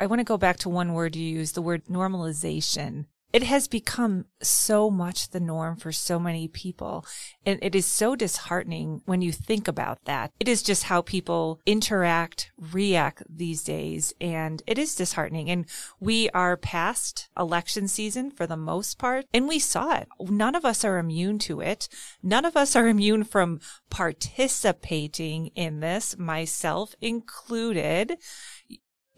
I 0.00 0.06
want 0.06 0.20
to 0.20 0.24
go 0.24 0.38
back 0.38 0.58
to 0.58 0.68
one 0.68 0.92
word 0.92 1.16
you 1.16 1.28
used, 1.28 1.54
the 1.54 1.62
word 1.62 1.86
normalization. 1.86 3.06
It 3.32 3.42
has 3.42 3.68
become 3.68 4.24
so 4.42 4.90
much 4.90 5.30
the 5.30 5.40
norm 5.40 5.76
for 5.76 5.92
so 5.92 6.18
many 6.18 6.48
people. 6.48 7.04
And 7.44 7.58
it 7.60 7.74
is 7.74 7.84
so 7.84 8.16
disheartening 8.16 9.02
when 9.04 9.20
you 9.20 9.32
think 9.32 9.68
about 9.68 9.98
that. 10.04 10.32
It 10.40 10.48
is 10.48 10.62
just 10.62 10.84
how 10.84 11.02
people 11.02 11.60
interact, 11.66 12.50
react 12.58 13.22
these 13.28 13.62
days. 13.62 14.14
And 14.20 14.62
it 14.66 14.78
is 14.78 14.94
disheartening. 14.94 15.50
And 15.50 15.66
we 16.00 16.30
are 16.30 16.56
past 16.56 17.28
election 17.38 17.86
season 17.86 18.30
for 18.30 18.46
the 18.46 18.56
most 18.56 18.98
part. 18.98 19.26
And 19.34 19.46
we 19.46 19.58
saw 19.58 19.96
it. 19.96 20.08
None 20.20 20.54
of 20.54 20.64
us 20.64 20.84
are 20.84 20.98
immune 20.98 21.38
to 21.40 21.60
it. 21.60 21.88
None 22.22 22.46
of 22.46 22.56
us 22.56 22.74
are 22.74 22.88
immune 22.88 23.24
from 23.24 23.60
participating 23.90 25.48
in 25.48 25.80
this, 25.80 26.16
myself 26.16 26.94
included. 27.00 28.16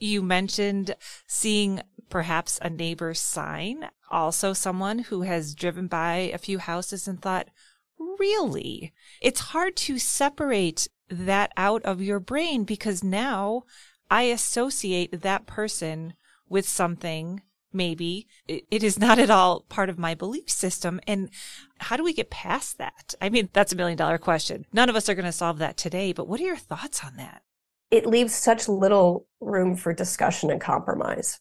You 0.02 0.22
mentioned 0.22 0.96
seeing 1.26 1.82
perhaps 2.10 2.58
a 2.60 2.70
neighbor's 2.70 3.20
sign, 3.20 3.88
also 4.10 4.52
someone 4.52 4.98
who 4.98 5.22
has 5.22 5.54
driven 5.54 5.86
by 5.86 6.30
a 6.34 6.38
few 6.38 6.58
houses 6.58 7.08
and 7.08 7.20
thought, 7.20 7.48
really? 7.98 8.92
It's 9.20 9.40
hard 9.40 9.76
to 9.76 9.98
separate 9.98 10.88
that 11.08 11.52
out 11.56 11.82
of 11.84 12.02
your 12.02 12.20
brain 12.20 12.64
because 12.64 13.02
now 13.02 13.62
I 14.10 14.22
associate 14.22 15.22
that 15.22 15.46
person 15.46 16.14
with 16.48 16.68
something 16.68 17.42
maybe 17.72 18.26
it 18.48 18.82
is 18.82 18.98
not 18.98 19.20
at 19.20 19.30
all 19.30 19.60
part 19.68 19.88
of 19.88 19.96
my 19.96 20.12
belief 20.12 20.50
system. 20.50 21.00
And 21.06 21.30
how 21.78 21.96
do 21.96 22.02
we 22.02 22.12
get 22.12 22.28
past 22.28 22.78
that? 22.78 23.14
I 23.22 23.28
mean, 23.28 23.48
that's 23.52 23.72
a 23.72 23.76
million 23.76 23.96
dollar 23.96 24.18
question. 24.18 24.66
None 24.72 24.88
of 24.88 24.96
us 24.96 25.08
are 25.08 25.14
going 25.14 25.24
to 25.24 25.32
solve 25.32 25.58
that 25.58 25.76
today, 25.76 26.12
but 26.12 26.26
what 26.26 26.40
are 26.40 26.44
your 26.44 26.56
thoughts 26.56 27.04
on 27.04 27.16
that? 27.16 27.42
it 27.90 28.06
leaves 28.06 28.34
such 28.34 28.68
little 28.68 29.26
room 29.40 29.76
for 29.76 29.92
discussion 29.92 30.50
and 30.50 30.60
compromise. 30.60 31.40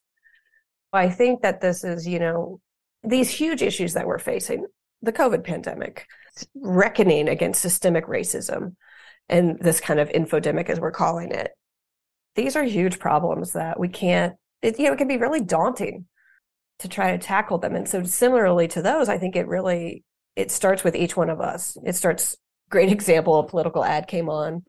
I 0.92 1.10
think 1.10 1.42
that 1.42 1.62
this 1.62 1.84
is, 1.84 2.08
you 2.08 2.20
know, 2.20 2.60
these 3.04 3.30
huge 3.30 3.62
issues 3.62 3.94
that 3.94 4.08
we're 4.08 4.20
facing, 4.20 4.66
the 5.02 5.14
COVID 5.14 5.44
pandemic, 5.44 6.08
reckoning 6.56 7.30
against 7.30 7.62
systemic 7.62 8.08
racism, 8.08 8.76
and 9.28 9.60
this 9.60 9.80
kind 9.80 10.00
of 10.00 10.10
infodemic, 10.10 10.70
as 10.70 10.80
we're 10.80 10.92
calling 10.92 11.32
it. 11.32 11.52
These 12.36 12.56
are 12.56 12.64
huge 12.64 13.00
problems 13.00 13.54
that 13.54 13.80
we 13.80 13.88
can't, 13.88 14.36
it, 14.62 14.80
you 14.80 14.86
know, 14.86 14.94
it 14.94 14.98
can 14.98 15.08
be 15.08 15.18
really 15.18 15.42
daunting 15.42 16.06
to 16.80 16.88
try 16.88 17.12
to 17.12 17.18
tackle 17.18 17.58
them. 17.58 17.76
And 17.76 17.88
so 17.88 18.04
similarly 18.04 18.68
to 18.70 18.82
those, 18.82 19.10
I 19.10 19.18
think 19.18 19.36
it 19.36 19.48
really, 19.48 20.04
it 20.36 20.52
starts 20.52 20.84
with 20.84 20.96
each 20.96 21.16
one 21.16 21.30
of 21.30 21.42
us. 21.42 21.78
It 21.86 21.96
starts, 21.96 22.38
great 22.70 22.92
example, 22.92 23.40
a 23.40 23.48
political 23.48 23.84
ad 23.84 24.08
came 24.08 24.30
on 24.30 24.64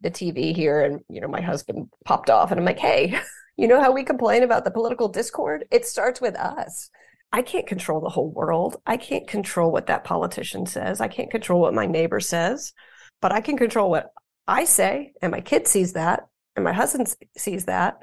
the 0.00 0.10
TV 0.10 0.54
here 0.54 0.82
and 0.82 1.00
you 1.08 1.20
know 1.20 1.28
my 1.28 1.40
husband 1.40 1.88
popped 2.04 2.30
off 2.30 2.50
and 2.50 2.60
I'm 2.60 2.66
like, 2.66 2.78
"Hey, 2.78 3.18
you 3.56 3.68
know 3.68 3.80
how 3.80 3.92
we 3.92 4.04
complain 4.04 4.42
about 4.42 4.64
the 4.64 4.70
political 4.70 5.08
discord? 5.08 5.66
It 5.70 5.86
starts 5.86 6.20
with 6.20 6.36
us." 6.36 6.90
I 7.32 7.42
can't 7.42 7.66
control 7.66 8.00
the 8.00 8.08
whole 8.08 8.30
world. 8.30 8.76
I 8.86 8.96
can't 8.96 9.26
control 9.26 9.72
what 9.72 9.88
that 9.88 10.04
politician 10.04 10.64
says. 10.64 11.00
I 11.00 11.08
can't 11.08 11.30
control 11.30 11.60
what 11.60 11.74
my 11.74 11.86
neighbor 11.86 12.20
says, 12.20 12.72
but 13.20 13.32
I 13.32 13.40
can 13.40 13.56
control 13.58 13.90
what 13.90 14.12
I 14.48 14.64
say 14.64 15.12
and 15.20 15.32
my 15.32 15.40
kid 15.40 15.66
sees 15.66 15.94
that 15.94 16.28
and 16.54 16.64
my 16.64 16.72
husband 16.72 17.14
sees 17.36 17.66
that. 17.66 17.98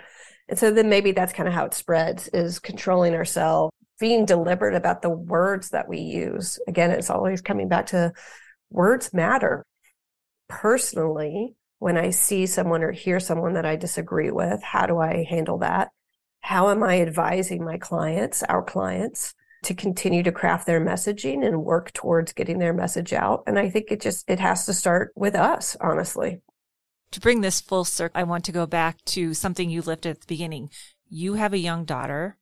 And 0.50 0.60
so 0.60 0.72
then 0.72 0.90
maybe 0.90 1.14
that's 1.14 1.34
kind 1.34 1.48
of 1.48 1.56
how 1.56 1.66
it 1.66 1.74
spreads 1.74 2.28
is 2.30 2.60
controlling 2.60 3.16
ourselves, 3.16 3.72
being 4.00 4.26
deliberate 4.26 4.76
about 4.76 5.02
the 5.02 5.10
words 5.10 5.70
that 5.70 5.88
we 5.88 6.00
use. 6.00 6.60
Again, 6.68 6.92
it's 6.92 7.10
always 7.10 7.42
coming 7.42 7.70
back 7.70 7.88
to 7.88 8.14
words 8.70 9.14
matter. 9.14 9.66
Personally, 10.50 11.56
when 11.84 11.98
I 11.98 12.12
see 12.12 12.46
someone 12.46 12.82
or 12.82 12.94
hear 12.94 13.20
someone 13.20 13.56
that 13.56 13.66
I 13.66 13.76
disagree 13.76 14.32
with, 14.32 14.64
how 14.64 14.86
do 14.86 15.00
I 15.00 15.26
handle 15.30 15.58
that? 15.58 15.90
How 16.40 16.70
am 16.70 16.82
I 16.82 17.02
advising 17.02 17.66
my 17.66 17.78
clients, 17.78 18.42
our 18.42 18.64
clients, 18.64 19.34
to 19.64 19.74
continue 19.74 20.24
to 20.24 20.32
craft 20.32 20.66
their 20.66 20.80
messaging 20.80 21.46
and 21.46 21.66
work 21.66 21.92
towards 21.92 22.32
getting 22.32 22.60
their 22.60 22.72
message 22.72 23.12
out. 23.12 23.44
And 23.48 23.60
I 23.60 23.70
think 23.70 23.92
it 23.92 24.00
just, 24.00 24.30
it 24.30 24.40
has 24.40 24.66
to 24.66 24.74
start 24.74 25.12
with 25.18 25.36
us, 25.36 25.76
honestly. 25.82 26.40
To 27.12 27.20
bring 27.20 27.42
this 27.42 27.60
full 27.60 27.84
circle, 27.84 28.18
I 28.18 28.24
want 28.24 28.46
to 28.46 28.54
go 28.54 28.66
back 28.66 29.04
to 29.08 29.34
something 29.34 29.70
you 29.70 29.82
lifted 29.82 30.12
at 30.12 30.22
the 30.22 30.28
beginning. 30.28 30.70
You 31.10 31.34
have 31.34 31.52
a 31.52 31.58
young 31.58 31.84
daughter. 31.84 32.38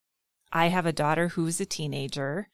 I 0.54 0.68
have 0.68 0.86
a 0.86 0.94
daughter 0.94 1.30
who's 1.30 1.60
a 1.60 1.66
teenager. 1.66 2.48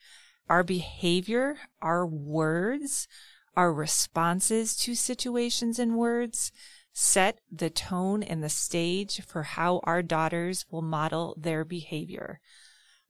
Our 0.48 0.64
behavior, 0.64 1.58
our 1.82 2.08
words, 2.08 3.10
our 3.58 3.74
responses 3.74 4.78
to 4.78 4.96
situations 4.96 5.80
and 5.80 5.98
words 5.98 6.54
set 7.00 7.40
the 7.52 7.70
tone 7.70 8.24
and 8.24 8.44
the 8.44 8.50
stage 8.50 9.22
for 9.24 9.44
how 9.44 9.80
our 9.84 10.02
daughters 10.02 10.66
will 10.72 10.82
model 10.82 11.36
their 11.38 11.64
behavior. 11.64 12.40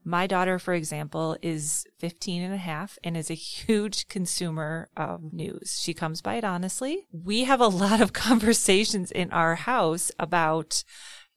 My 0.04 0.28
daughter, 0.28 0.60
for 0.60 0.74
example, 0.74 1.38
is 1.42 1.86
15 2.00 2.42
and 2.42 2.54
a 2.54 2.58
half 2.58 2.98
and 3.02 3.16
is 3.16 3.32
a 3.32 3.34
huge 3.34 4.10
consumer 4.10 4.90
of 4.98 5.32
news. 5.32 5.80
She 5.82 5.94
comes 5.94 6.22
by 6.22 6.36
it 6.36 6.44
honestly. 6.44 7.08
We 7.14 7.46
have 7.46 7.62
a 7.62 7.70
lot 7.70 8.02
of 8.02 8.12
conversations 8.28 9.10
in 9.10 9.32
our 9.32 9.56
house 9.56 10.12
about 10.20 10.84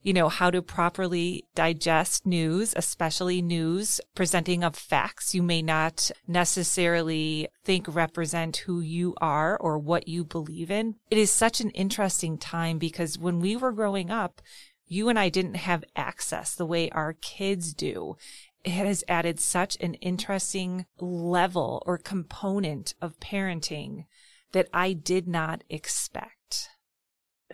you 0.01 0.13
know, 0.13 0.29
how 0.29 0.49
to 0.49 0.61
properly 0.61 1.45
digest 1.53 2.25
news, 2.25 2.73
especially 2.75 3.41
news 3.41 4.01
presenting 4.15 4.63
of 4.63 4.75
facts 4.75 5.35
you 5.35 5.43
may 5.43 5.61
not 5.61 6.09
necessarily 6.27 7.47
think 7.63 7.85
represent 7.87 8.57
who 8.57 8.79
you 8.79 9.13
are 9.21 9.57
or 9.57 9.77
what 9.77 10.07
you 10.07 10.23
believe 10.23 10.71
in. 10.71 10.95
It 11.09 11.17
is 11.17 11.31
such 11.31 11.61
an 11.61 11.69
interesting 11.71 12.37
time 12.37 12.77
because 12.77 13.19
when 13.19 13.39
we 13.39 13.55
were 13.55 13.71
growing 13.71 14.09
up, 14.09 14.41
you 14.87 15.07
and 15.07 15.17
I 15.17 15.29
didn't 15.29 15.55
have 15.55 15.85
access 15.95 16.55
the 16.55 16.65
way 16.65 16.89
our 16.89 17.13
kids 17.13 17.73
do. 17.73 18.17
It 18.63 18.71
has 18.71 19.03
added 19.07 19.39
such 19.39 19.77
an 19.79 19.93
interesting 19.95 20.85
level 20.99 21.81
or 21.85 21.97
component 21.97 22.93
of 23.01 23.19
parenting 23.19 24.05
that 24.51 24.67
I 24.73 24.93
did 24.93 25.27
not 25.27 25.63
expect. 25.69 26.69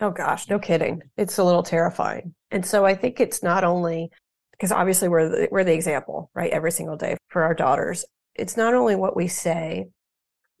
Oh 0.00 0.10
gosh, 0.10 0.48
no 0.48 0.58
kidding. 0.58 1.02
It's 1.16 1.38
a 1.38 1.44
little 1.44 1.62
terrifying. 1.62 2.34
And 2.50 2.64
so 2.64 2.84
I 2.84 2.94
think 2.94 3.20
it's 3.20 3.42
not 3.42 3.64
only 3.64 4.10
because 4.52 4.72
obviously 4.72 5.08
we're 5.08 5.28
the, 5.28 5.48
we're 5.50 5.64
the 5.64 5.74
example, 5.74 6.30
right? 6.34 6.50
Every 6.50 6.72
single 6.72 6.96
day 6.96 7.16
for 7.28 7.42
our 7.42 7.54
daughters. 7.54 8.04
It's 8.34 8.56
not 8.56 8.74
only 8.74 8.96
what 8.96 9.16
we 9.16 9.28
say, 9.28 9.86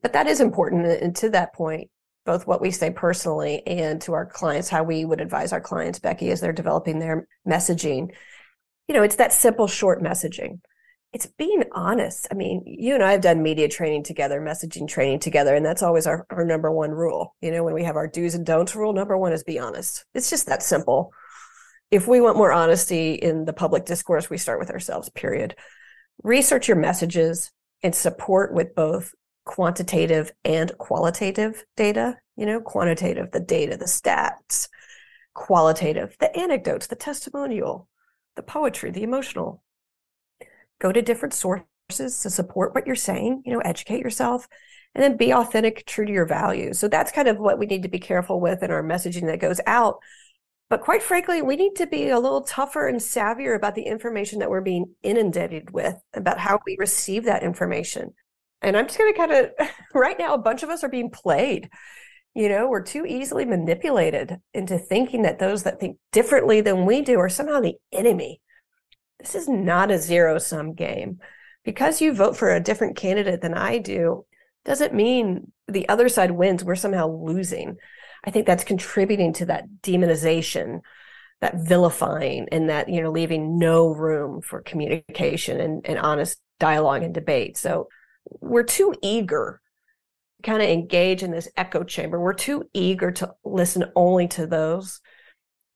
but 0.02 0.12
that 0.12 0.26
is 0.26 0.40
important. 0.40 0.86
And 0.86 1.14
to 1.16 1.30
that 1.30 1.54
point, 1.54 1.90
both 2.24 2.46
what 2.46 2.60
we 2.60 2.70
say 2.70 2.90
personally 2.90 3.66
and 3.66 4.00
to 4.02 4.12
our 4.12 4.26
clients, 4.26 4.68
how 4.68 4.82
we 4.84 5.04
would 5.04 5.20
advise 5.20 5.52
our 5.52 5.60
clients, 5.60 5.98
Becky, 5.98 6.30
as 6.30 6.40
they're 6.40 6.52
developing 6.52 6.98
their 6.98 7.26
messaging. 7.46 8.10
You 8.86 8.94
know, 8.94 9.02
it's 9.02 9.16
that 9.16 9.32
simple, 9.32 9.66
short 9.66 10.02
messaging 10.02 10.60
it's 11.12 11.26
being 11.26 11.64
honest. 11.72 12.28
I 12.30 12.34
mean, 12.34 12.62
you 12.66 12.94
and 12.94 13.02
I 13.02 13.12
have 13.12 13.22
done 13.22 13.42
media 13.42 13.68
training 13.68 14.02
together, 14.02 14.40
messaging 14.40 14.86
training 14.86 15.20
together, 15.20 15.54
and 15.54 15.64
that's 15.64 15.82
always 15.82 16.06
our, 16.06 16.26
our 16.30 16.44
number 16.44 16.70
one 16.70 16.90
rule. 16.90 17.34
You 17.40 17.50
know, 17.50 17.64
when 17.64 17.74
we 17.74 17.84
have 17.84 17.96
our 17.96 18.06
do's 18.06 18.34
and 18.34 18.44
don'ts 18.44 18.76
rule, 18.76 18.92
number 18.92 19.16
one 19.16 19.32
is 19.32 19.42
be 19.42 19.58
honest. 19.58 20.04
It's 20.14 20.28
just 20.28 20.46
that 20.46 20.62
simple. 20.62 21.12
If 21.90 22.06
we 22.06 22.20
want 22.20 22.36
more 22.36 22.52
honesty 22.52 23.14
in 23.14 23.44
the 23.44 23.52
public 23.52 23.86
discourse, 23.86 24.28
we 24.28 24.38
start 24.38 24.58
with 24.58 24.70
ourselves, 24.70 25.08
period. 25.08 25.54
Research 26.22 26.68
your 26.68 26.76
messages 26.76 27.50
and 27.82 27.94
support 27.94 28.52
with 28.52 28.74
both 28.74 29.14
quantitative 29.44 30.32
and 30.44 30.76
qualitative 30.78 31.64
data. 31.76 32.18
You 32.36 32.46
know, 32.46 32.60
quantitative, 32.60 33.30
the 33.32 33.40
data, 33.40 33.76
the 33.76 33.86
stats, 33.86 34.68
qualitative, 35.34 36.16
the 36.20 36.36
anecdotes, 36.36 36.86
the 36.86 36.96
testimonial, 36.96 37.88
the 38.36 38.42
poetry, 38.42 38.90
the 38.90 39.02
emotional 39.02 39.62
go 40.78 40.92
to 40.92 41.02
different 41.02 41.34
sources 41.34 42.20
to 42.22 42.30
support 42.30 42.74
what 42.74 42.86
you're 42.86 42.96
saying, 42.96 43.42
you 43.44 43.52
know, 43.52 43.60
educate 43.60 44.00
yourself 44.00 44.46
and 44.94 45.02
then 45.02 45.16
be 45.16 45.32
authentic, 45.32 45.84
true 45.86 46.06
to 46.06 46.12
your 46.12 46.26
values. 46.26 46.78
So 46.78 46.88
that's 46.88 47.12
kind 47.12 47.28
of 47.28 47.38
what 47.38 47.58
we 47.58 47.66
need 47.66 47.82
to 47.82 47.88
be 47.88 47.98
careful 47.98 48.40
with 48.40 48.62
in 48.62 48.70
our 48.70 48.82
messaging 48.82 49.26
that 49.26 49.40
goes 49.40 49.60
out. 49.66 49.98
But 50.70 50.82
quite 50.82 51.02
frankly, 51.02 51.40
we 51.40 51.56
need 51.56 51.76
to 51.76 51.86
be 51.86 52.10
a 52.10 52.18
little 52.18 52.42
tougher 52.42 52.88
and 52.88 53.00
savvier 53.00 53.56
about 53.56 53.74
the 53.74 53.82
information 53.82 54.38
that 54.40 54.50
we're 54.50 54.60
being 54.60 54.94
inundated 55.02 55.70
with, 55.70 55.96
about 56.14 56.38
how 56.38 56.58
we 56.66 56.76
receive 56.78 57.24
that 57.24 57.42
information. 57.42 58.12
And 58.60 58.76
I'm 58.76 58.86
just 58.86 58.98
going 58.98 59.12
to 59.12 59.18
kind 59.18 59.32
of, 59.32 59.68
right 59.94 60.18
now, 60.18 60.34
a 60.34 60.38
bunch 60.38 60.62
of 60.62 60.68
us 60.68 60.84
are 60.84 60.90
being 60.90 61.10
played. 61.10 61.70
You 62.34 62.48
know, 62.48 62.68
we're 62.68 62.82
too 62.82 63.06
easily 63.06 63.44
manipulated 63.44 64.36
into 64.52 64.78
thinking 64.78 65.22
that 65.22 65.38
those 65.38 65.62
that 65.62 65.80
think 65.80 65.96
differently 66.12 66.60
than 66.60 66.84
we 66.84 67.00
do 67.00 67.18
are 67.18 67.30
somehow 67.30 67.60
the 67.60 67.74
enemy 67.92 68.40
this 69.18 69.34
is 69.34 69.48
not 69.48 69.90
a 69.90 69.98
zero 69.98 70.38
sum 70.38 70.74
game. 70.74 71.18
Because 71.64 72.00
you 72.00 72.14
vote 72.14 72.36
for 72.36 72.54
a 72.54 72.60
different 72.60 72.96
candidate 72.96 73.40
than 73.40 73.54
I 73.54 73.78
do, 73.78 74.24
doesn't 74.64 74.94
mean 74.94 75.52
the 75.66 75.88
other 75.88 76.08
side 76.08 76.30
wins. 76.30 76.64
We're 76.64 76.76
somehow 76.76 77.08
losing. 77.08 77.76
I 78.28 78.30
think 78.30 78.44
that's 78.44 78.62
contributing 78.62 79.32
to 79.32 79.46
that 79.46 79.64
demonization, 79.82 80.80
that 81.40 81.54
vilifying, 81.56 82.46
and 82.52 82.68
that, 82.68 82.90
you 82.90 83.02
know, 83.02 83.10
leaving 83.10 83.58
no 83.58 83.88
room 83.88 84.42
for 84.42 84.60
communication 84.60 85.58
and, 85.58 85.86
and 85.86 85.98
honest 85.98 86.36
dialogue 86.60 87.02
and 87.02 87.14
debate. 87.14 87.56
So 87.56 87.88
we're 88.42 88.64
too 88.64 88.94
eager 89.02 89.62
kind 90.42 90.60
of 90.60 90.68
engage 90.68 91.22
in 91.22 91.30
this 91.30 91.48
echo 91.56 91.84
chamber. 91.84 92.20
We're 92.20 92.34
too 92.34 92.64
eager 92.74 93.10
to 93.12 93.32
listen 93.46 93.86
only 93.96 94.28
to 94.28 94.46
those 94.46 95.00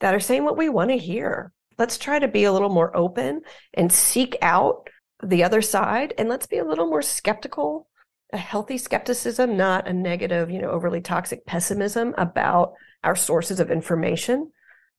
that 0.01 0.15
are 0.15 0.21
saying 0.21 0.45
what 0.45 0.59
we 0.59 0.69
want 0.69 0.91
to 0.91 0.99
hear 0.99 1.55
let's 1.79 1.97
try 1.97 2.19
to 2.19 2.29
be 2.29 2.45
a 2.45 2.53
little 2.53 2.69
more 2.69 2.95
open 2.95 3.41
and 3.73 3.91
seek 3.91 4.37
out 4.43 4.91
the 5.23 5.43
other 5.43 5.63
side 5.63 6.13
and 6.19 6.29
let's 6.29 6.47
be 6.47 6.59
a 6.59 6.65
little 6.67 6.87
more 6.87 7.01
skeptical 7.01 7.89
a 8.33 8.39
healthy 8.39 8.79
skepticism 8.79 9.57
not 9.57 9.87
a 9.87 9.93
negative 9.93 10.51
you 10.51 10.61
know 10.61 10.71
overly 10.71 11.01
toxic 11.01 11.45
pessimism 11.47 12.15
about 12.19 12.73
our 13.05 13.17
sources 13.17 13.61
of 13.61 13.71
information 13.71 14.51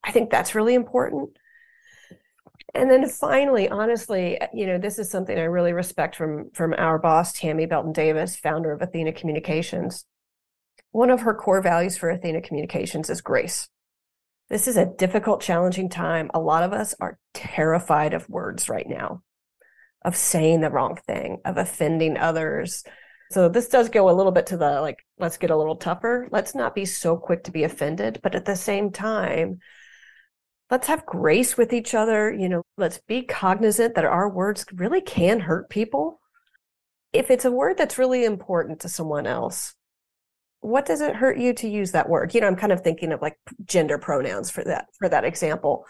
i 0.04 0.10
think 0.10 0.30
that's 0.30 0.54
really 0.54 0.74
important 0.74 1.30
and 2.74 2.90
then 2.90 3.08
finally 3.08 3.68
honestly 3.68 4.38
you 4.52 4.66
know 4.66 4.78
this 4.78 4.98
is 4.98 5.10
something 5.10 5.38
i 5.38 5.42
really 5.42 5.72
respect 5.72 6.16
from 6.16 6.50
from 6.54 6.74
our 6.78 6.98
boss 6.98 7.32
tammy 7.32 7.66
belton 7.66 7.92
davis 7.92 8.36
founder 8.36 8.72
of 8.72 8.82
athena 8.82 9.12
communications 9.12 10.06
one 10.92 11.10
of 11.10 11.22
her 11.22 11.34
core 11.34 11.62
values 11.62 11.96
for 11.96 12.10
athena 12.10 12.40
communications 12.40 13.10
is 13.10 13.20
grace 13.20 13.68
this 14.50 14.68
is 14.68 14.76
a 14.76 14.86
difficult, 14.86 15.40
challenging 15.40 15.88
time. 15.88 16.30
A 16.34 16.40
lot 16.40 16.62
of 16.62 16.72
us 16.72 16.94
are 17.00 17.18
terrified 17.32 18.12
of 18.12 18.28
words 18.28 18.68
right 18.68 18.86
now, 18.86 19.22
of 20.04 20.16
saying 20.16 20.60
the 20.60 20.70
wrong 20.70 20.96
thing, 20.96 21.38
of 21.44 21.56
offending 21.56 22.18
others. 22.18 22.84
So 23.34 23.48
this 23.48 23.66
does 23.66 23.88
go 23.88 24.08
a 24.08 24.14
little 24.14 24.30
bit 24.30 24.46
to 24.46 24.56
the 24.56 24.80
like, 24.80 25.04
let's 25.18 25.38
get 25.38 25.50
a 25.50 25.56
little 25.56 25.74
tougher. 25.74 26.28
Let's 26.30 26.54
not 26.54 26.72
be 26.72 26.84
so 26.84 27.16
quick 27.16 27.42
to 27.44 27.50
be 27.50 27.64
offended, 27.64 28.20
but 28.22 28.36
at 28.36 28.44
the 28.44 28.54
same 28.54 28.92
time, 28.92 29.58
let's 30.70 30.86
have 30.86 31.04
grace 31.04 31.56
with 31.56 31.72
each 31.72 31.94
other. 31.94 32.32
You 32.32 32.48
know, 32.48 32.62
let's 32.78 32.98
be 33.08 33.22
cognizant 33.22 33.96
that 33.96 34.04
our 34.04 34.30
words 34.30 34.64
really 34.72 35.00
can 35.00 35.40
hurt 35.40 35.68
people. 35.68 36.20
If 37.12 37.28
it's 37.28 37.44
a 37.44 37.50
word 37.50 37.76
that's 37.76 37.98
really 37.98 38.24
important 38.24 38.78
to 38.82 38.88
someone 38.88 39.26
else, 39.26 39.74
what 40.60 40.86
does 40.86 41.00
it 41.00 41.16
hurt 41.16 41.36
you 41.36 41.52
to 41.54 41.68
use 41.68 41.90
that 41.90 42.08
word 42.08 42.34
you 42.34 42.40
know 42.40 42.46
i'm 42.46 42.56
kind 42.56 42.72
of 42.72 42.80
thinking 42.80 43.12
of 43.12 43.20
like 43.20 43.36
gender 43.66 43.98
pronouns 43.98 44.50
for 44.50 44.64
that 44.64 44.86
for 44.98 45.10
that 45.10 45.22
example 45.22 45.84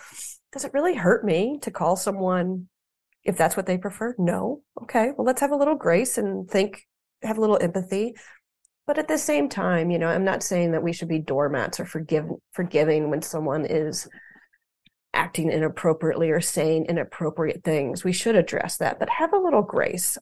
does 0.52 0.64
it 0.64 0.74
really 0.74 0.96
hurt 0.96 1.24
me 1.24 1.60
to 1.62 1.70
call 1.70 1.94
someone 1.94 2.66
if 3.22 3.36
that's 3.36 3.56
what 3.56 3.66
they 3.66 3.78
prefer 3.78 4.16
no 4.18 4.62
okay 4.82 5.12
well 5.16 5.24
let's 5.24 5.40
have 5.40 5.52
a 5.52 5.56
little 5.56 5.76
grace 5.76 6.18
and 6.18 6.50
think 6.50 6.88
have 7.24 7.38
a 7.38 7.40
little 7.40 7.58
empathy 7.60 8.14
but 8.86 8.98
at 8.98 9.08
the 9.08 9.18
same 9.18 9.48
time 9.48 9.90
you 9.90 9.98
know 9.98 10.08
i'm 10.08 10.24
not 10.24 10.42
saying 10.42 10.72
that 10.72 10.82
we 10.82 10.92
should 10.92 11.08
be 11.08 11.18
doormats 11.18 11.80
or 11.80 11.84
forgive 11.84 12.26
forgiving 12.52 13.10
when 13.10 13.22
someone 13.22 13.64
is 13.64 14.08
acting 15.12 15.50
inappropriately 15.50 16.30
or 16.30 16.40
saying 16.40 16.86
inappropriate 16.86 17.62
things 17.62 18.02
we 18.02 18.12
should 18.12 18.34
address 18.34 18.76
that 18.78 18.98
but 18.98 19.08
have 19.08 19.32
a 19.32 19.38
little 19.38 19.62
grace 19.62 20.18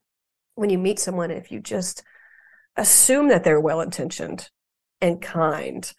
when 0.55 0.71
you 0.71 0.79
meet 0.79 0.99
someone 0.99 1.31
if 1.31 1.51
you 1.51 1.61
just 1.61 2.03
assume 2.77 3.29
that 3.29 3.45
they're 3.45 3.61
well 3.61 3.81
intentioned 3.81 4.49
and 5.01 5.21
kind. 5.21 5.93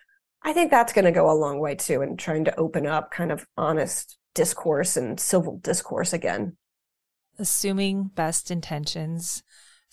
I 0.44 0.54
think 0.54 0.72
that's 0.72 0.94
going 0.94 1.06
to 1.06 1.12
go 1.12 1.30
a 1.30 1.34
long 1.34 1.60
way 1.60 1.76
too 1.76 2.02
in 2.02 2.18
trying 2.18 2.46
to 2.46 2.60
open 2.60 2.86
up 2.86 3.12
kind 3.12 3.32
of 3.32 3.46
honest 3.58 4.18
discourse 4.36 4.98
and 4.98 5.20
civil 5.20 5.58
discourse 5.58 6.14
again. 6.14 6.58
Assuming 7.40 8.12
best 8.16 8.52
intentions, 8.52 9.44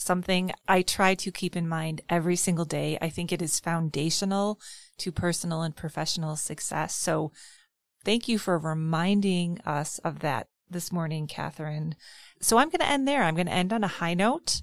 something 0.00 0.52
I 0.66 0.82
try 0.82 1.14
to 1.16 1.30
keep 1.30 1.56
in 1.56 1.68
mind 1.68 2.00
every 2.08 2.36
single 2.36 2.64
day. 2.64 2.96
I 3.00 3.08
think 3.08 3.32
it 3.32 3.42
is 3.42 3.60
foundational 3.60 4.60
to 4.98 5.12
personal 5.12 5.62
and 5.62 5.76
professional 5.76 6.36
success. 6.36 6.94
So 6.94 7.32
thank 8.04 8.28
you 8.28 8.38
for 8.38 8.58
reminding 8.58 9.60
us 9.66 9.98
of 10.00 10.20
that 10.20 10.48
this 10.68 10.90
morning, 10.90 11.26
Catherine. 11.26 11.96
So 12.40 12.58
I'm 12.58 12.68
going 12.68 12.80
to 12.80 12.88
end 12.88 13.06
there. 13.06 13.22
I'm 13.22 13.34
going 13.34 13.46
to 13.46 13.52
end 13.52 13.72
on 13.72 13.84
a 13.84 13.88
high 13.88 14.14
note 14.14 14.62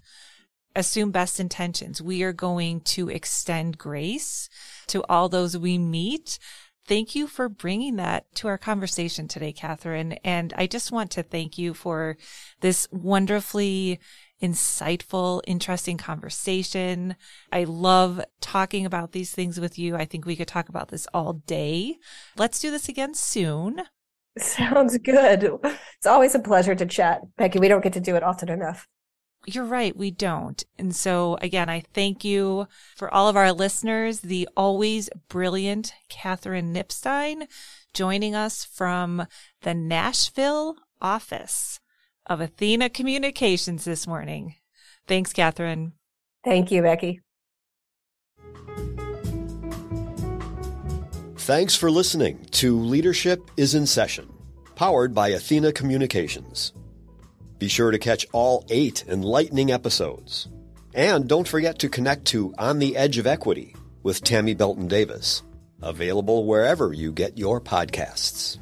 assume 0.77 1.11
best 1.11 1.39
intentions. 1.39 2.01
We 2.01 2.21
are 2.21 2.33
going 2.33 2.81
to 2.81 3.09
extend 3.09 3.79
grace 3.79 4.47
to 4.87 5.03
all 5.09 5.27
those 5.27 5.57
we 5.57 5.77
meet. 5.77 6.37
Thank 6.85 7.15
you 7.15 7.27
for 7.27 7.49
bringing 7.49 7.97
that 7.97 8.33
to 8.35 8.47
our 8.47 8.57
conversation 8.57 9.27
today, 9.27 9.51
Catherine. 9.51 10.13
And 10.23 10.53
I 10.55 10.67
just 10.67 10.91
want 10.91 11.11
to 11.11 11.23
thank 11.23 11.57
you 11.57 11.73
for 11.73 12.15
this 12.61 12.87
wonderfully 12.91 13.99
insightful, 14.41 15.41
interesting 15.47 15.97
conversation. 15.97 17.15
I 17.51 17.63
love 17.63 18.21
talking 18.41 18.85
about 18.85 19.11
these 19.11 19.31
things 19.31 19.59
with 19.59 19.79
you. 19.79 19.95
I 19.95 20.05
think 20.05 20.25
we 20.25 20.35
could 20.35 20.47
talk 20.47 20.69
about 20.69 20.89
this 20.89 21.07
all 21.13 21.33
day. 21.33 21.97
Let's 22.37 22.59
do 22.59 22.71
this 22.71 22.89
again 22.89 23.13
soon. 23.13 23.83
Sounds 24.37 24.97
good. 24.99 25.51
It's 25.63 26.05
always 26.05 26.35
a 26.35 26.39
pleasure 26.39 26.75
to 26.75 26.85
chat. 26.85 27.21
Becky, 27.37 27.59
we 27.59 27.67
don't 27.67 27.83
get 27.83 27.93
to 27.93 27.99
do 27.99 28.15
it 28.15 28.23
often 28.23 28.49
enough. 28.49 28.87
You're 29.45 29.65
right, 29.65 29.95
we 29.95 30.11
don't. 30.11 30.61
And 30.77 30.93
so, 30.93 31.37
again, 31.41 31.69
I 31.69 31.83
thank 31.93 32.25
you 32.25 32.67
for 32.97 33.11
all 33.13 33.29
of 33.29 33.37
our 33.37 33.53
listeners, 33.53 34.19
the 34.19 34.47
always 34.57 35.09
brilliant 35.29 35.93
Catherine 36.09 36.73
Knipstein, 36.73 37.47
joining 37.93 38.35
us 38.35 38.65
from 38.65 39.25
the 39.61 39.73
Nashville 39.73 40.75
office 41.01 41.79
of 42.27 42.41
Athena 42.41 42.89
Communications 42.89 43.85
this 43.85 44.05
morning. 44.05 44.55
Thanks, 45.07 45.33
Catherine. 45.33 45.93
Thank 46.43 46.71
you, 46.71 46.81
Becky. 46.81 47.21
Thanks 51.37 51.75
for 51.75 51.89
listening 51.89 52.45
to 52.51 52.77
Leadership 52.77 53.49
is 53.55 53.73
in 53.73 53.85
Session, 53.85 54.27
powered 54.75 55.13
by 55.13 55.29
Athena 55.29 55.71
Communications. 55.71 56.73
Be 57.57 57.69
sure 57.69 57.91
to 57.91 57.97
catch 57.97 58.27
all 58.33 58.65
eight 58.69 59.05
enlightening 59.07 59.71
episodes. 59.71 60.49
And 60.93 61.27
don't 61.27 61.47
forget 61.47 61.79
to 61.79 61.89
connect 61.89 62.25
to 62.25 62.53
On 62.57 62.79
the 62.79 62.97
Edge 62.97 63.17
of 63.17 63.27
Equity 63.27 63.75
with 64.03 64.23
Tammy 64.23 64.53
Belton 64.53 64.87
Davis, 64.87 65.43
available 65.81 66.45
wherever 66.45 66.91
you 66.91 67.11
get 67.11 67.37
your 67.37 67.61
podcasts. 67.61 68.57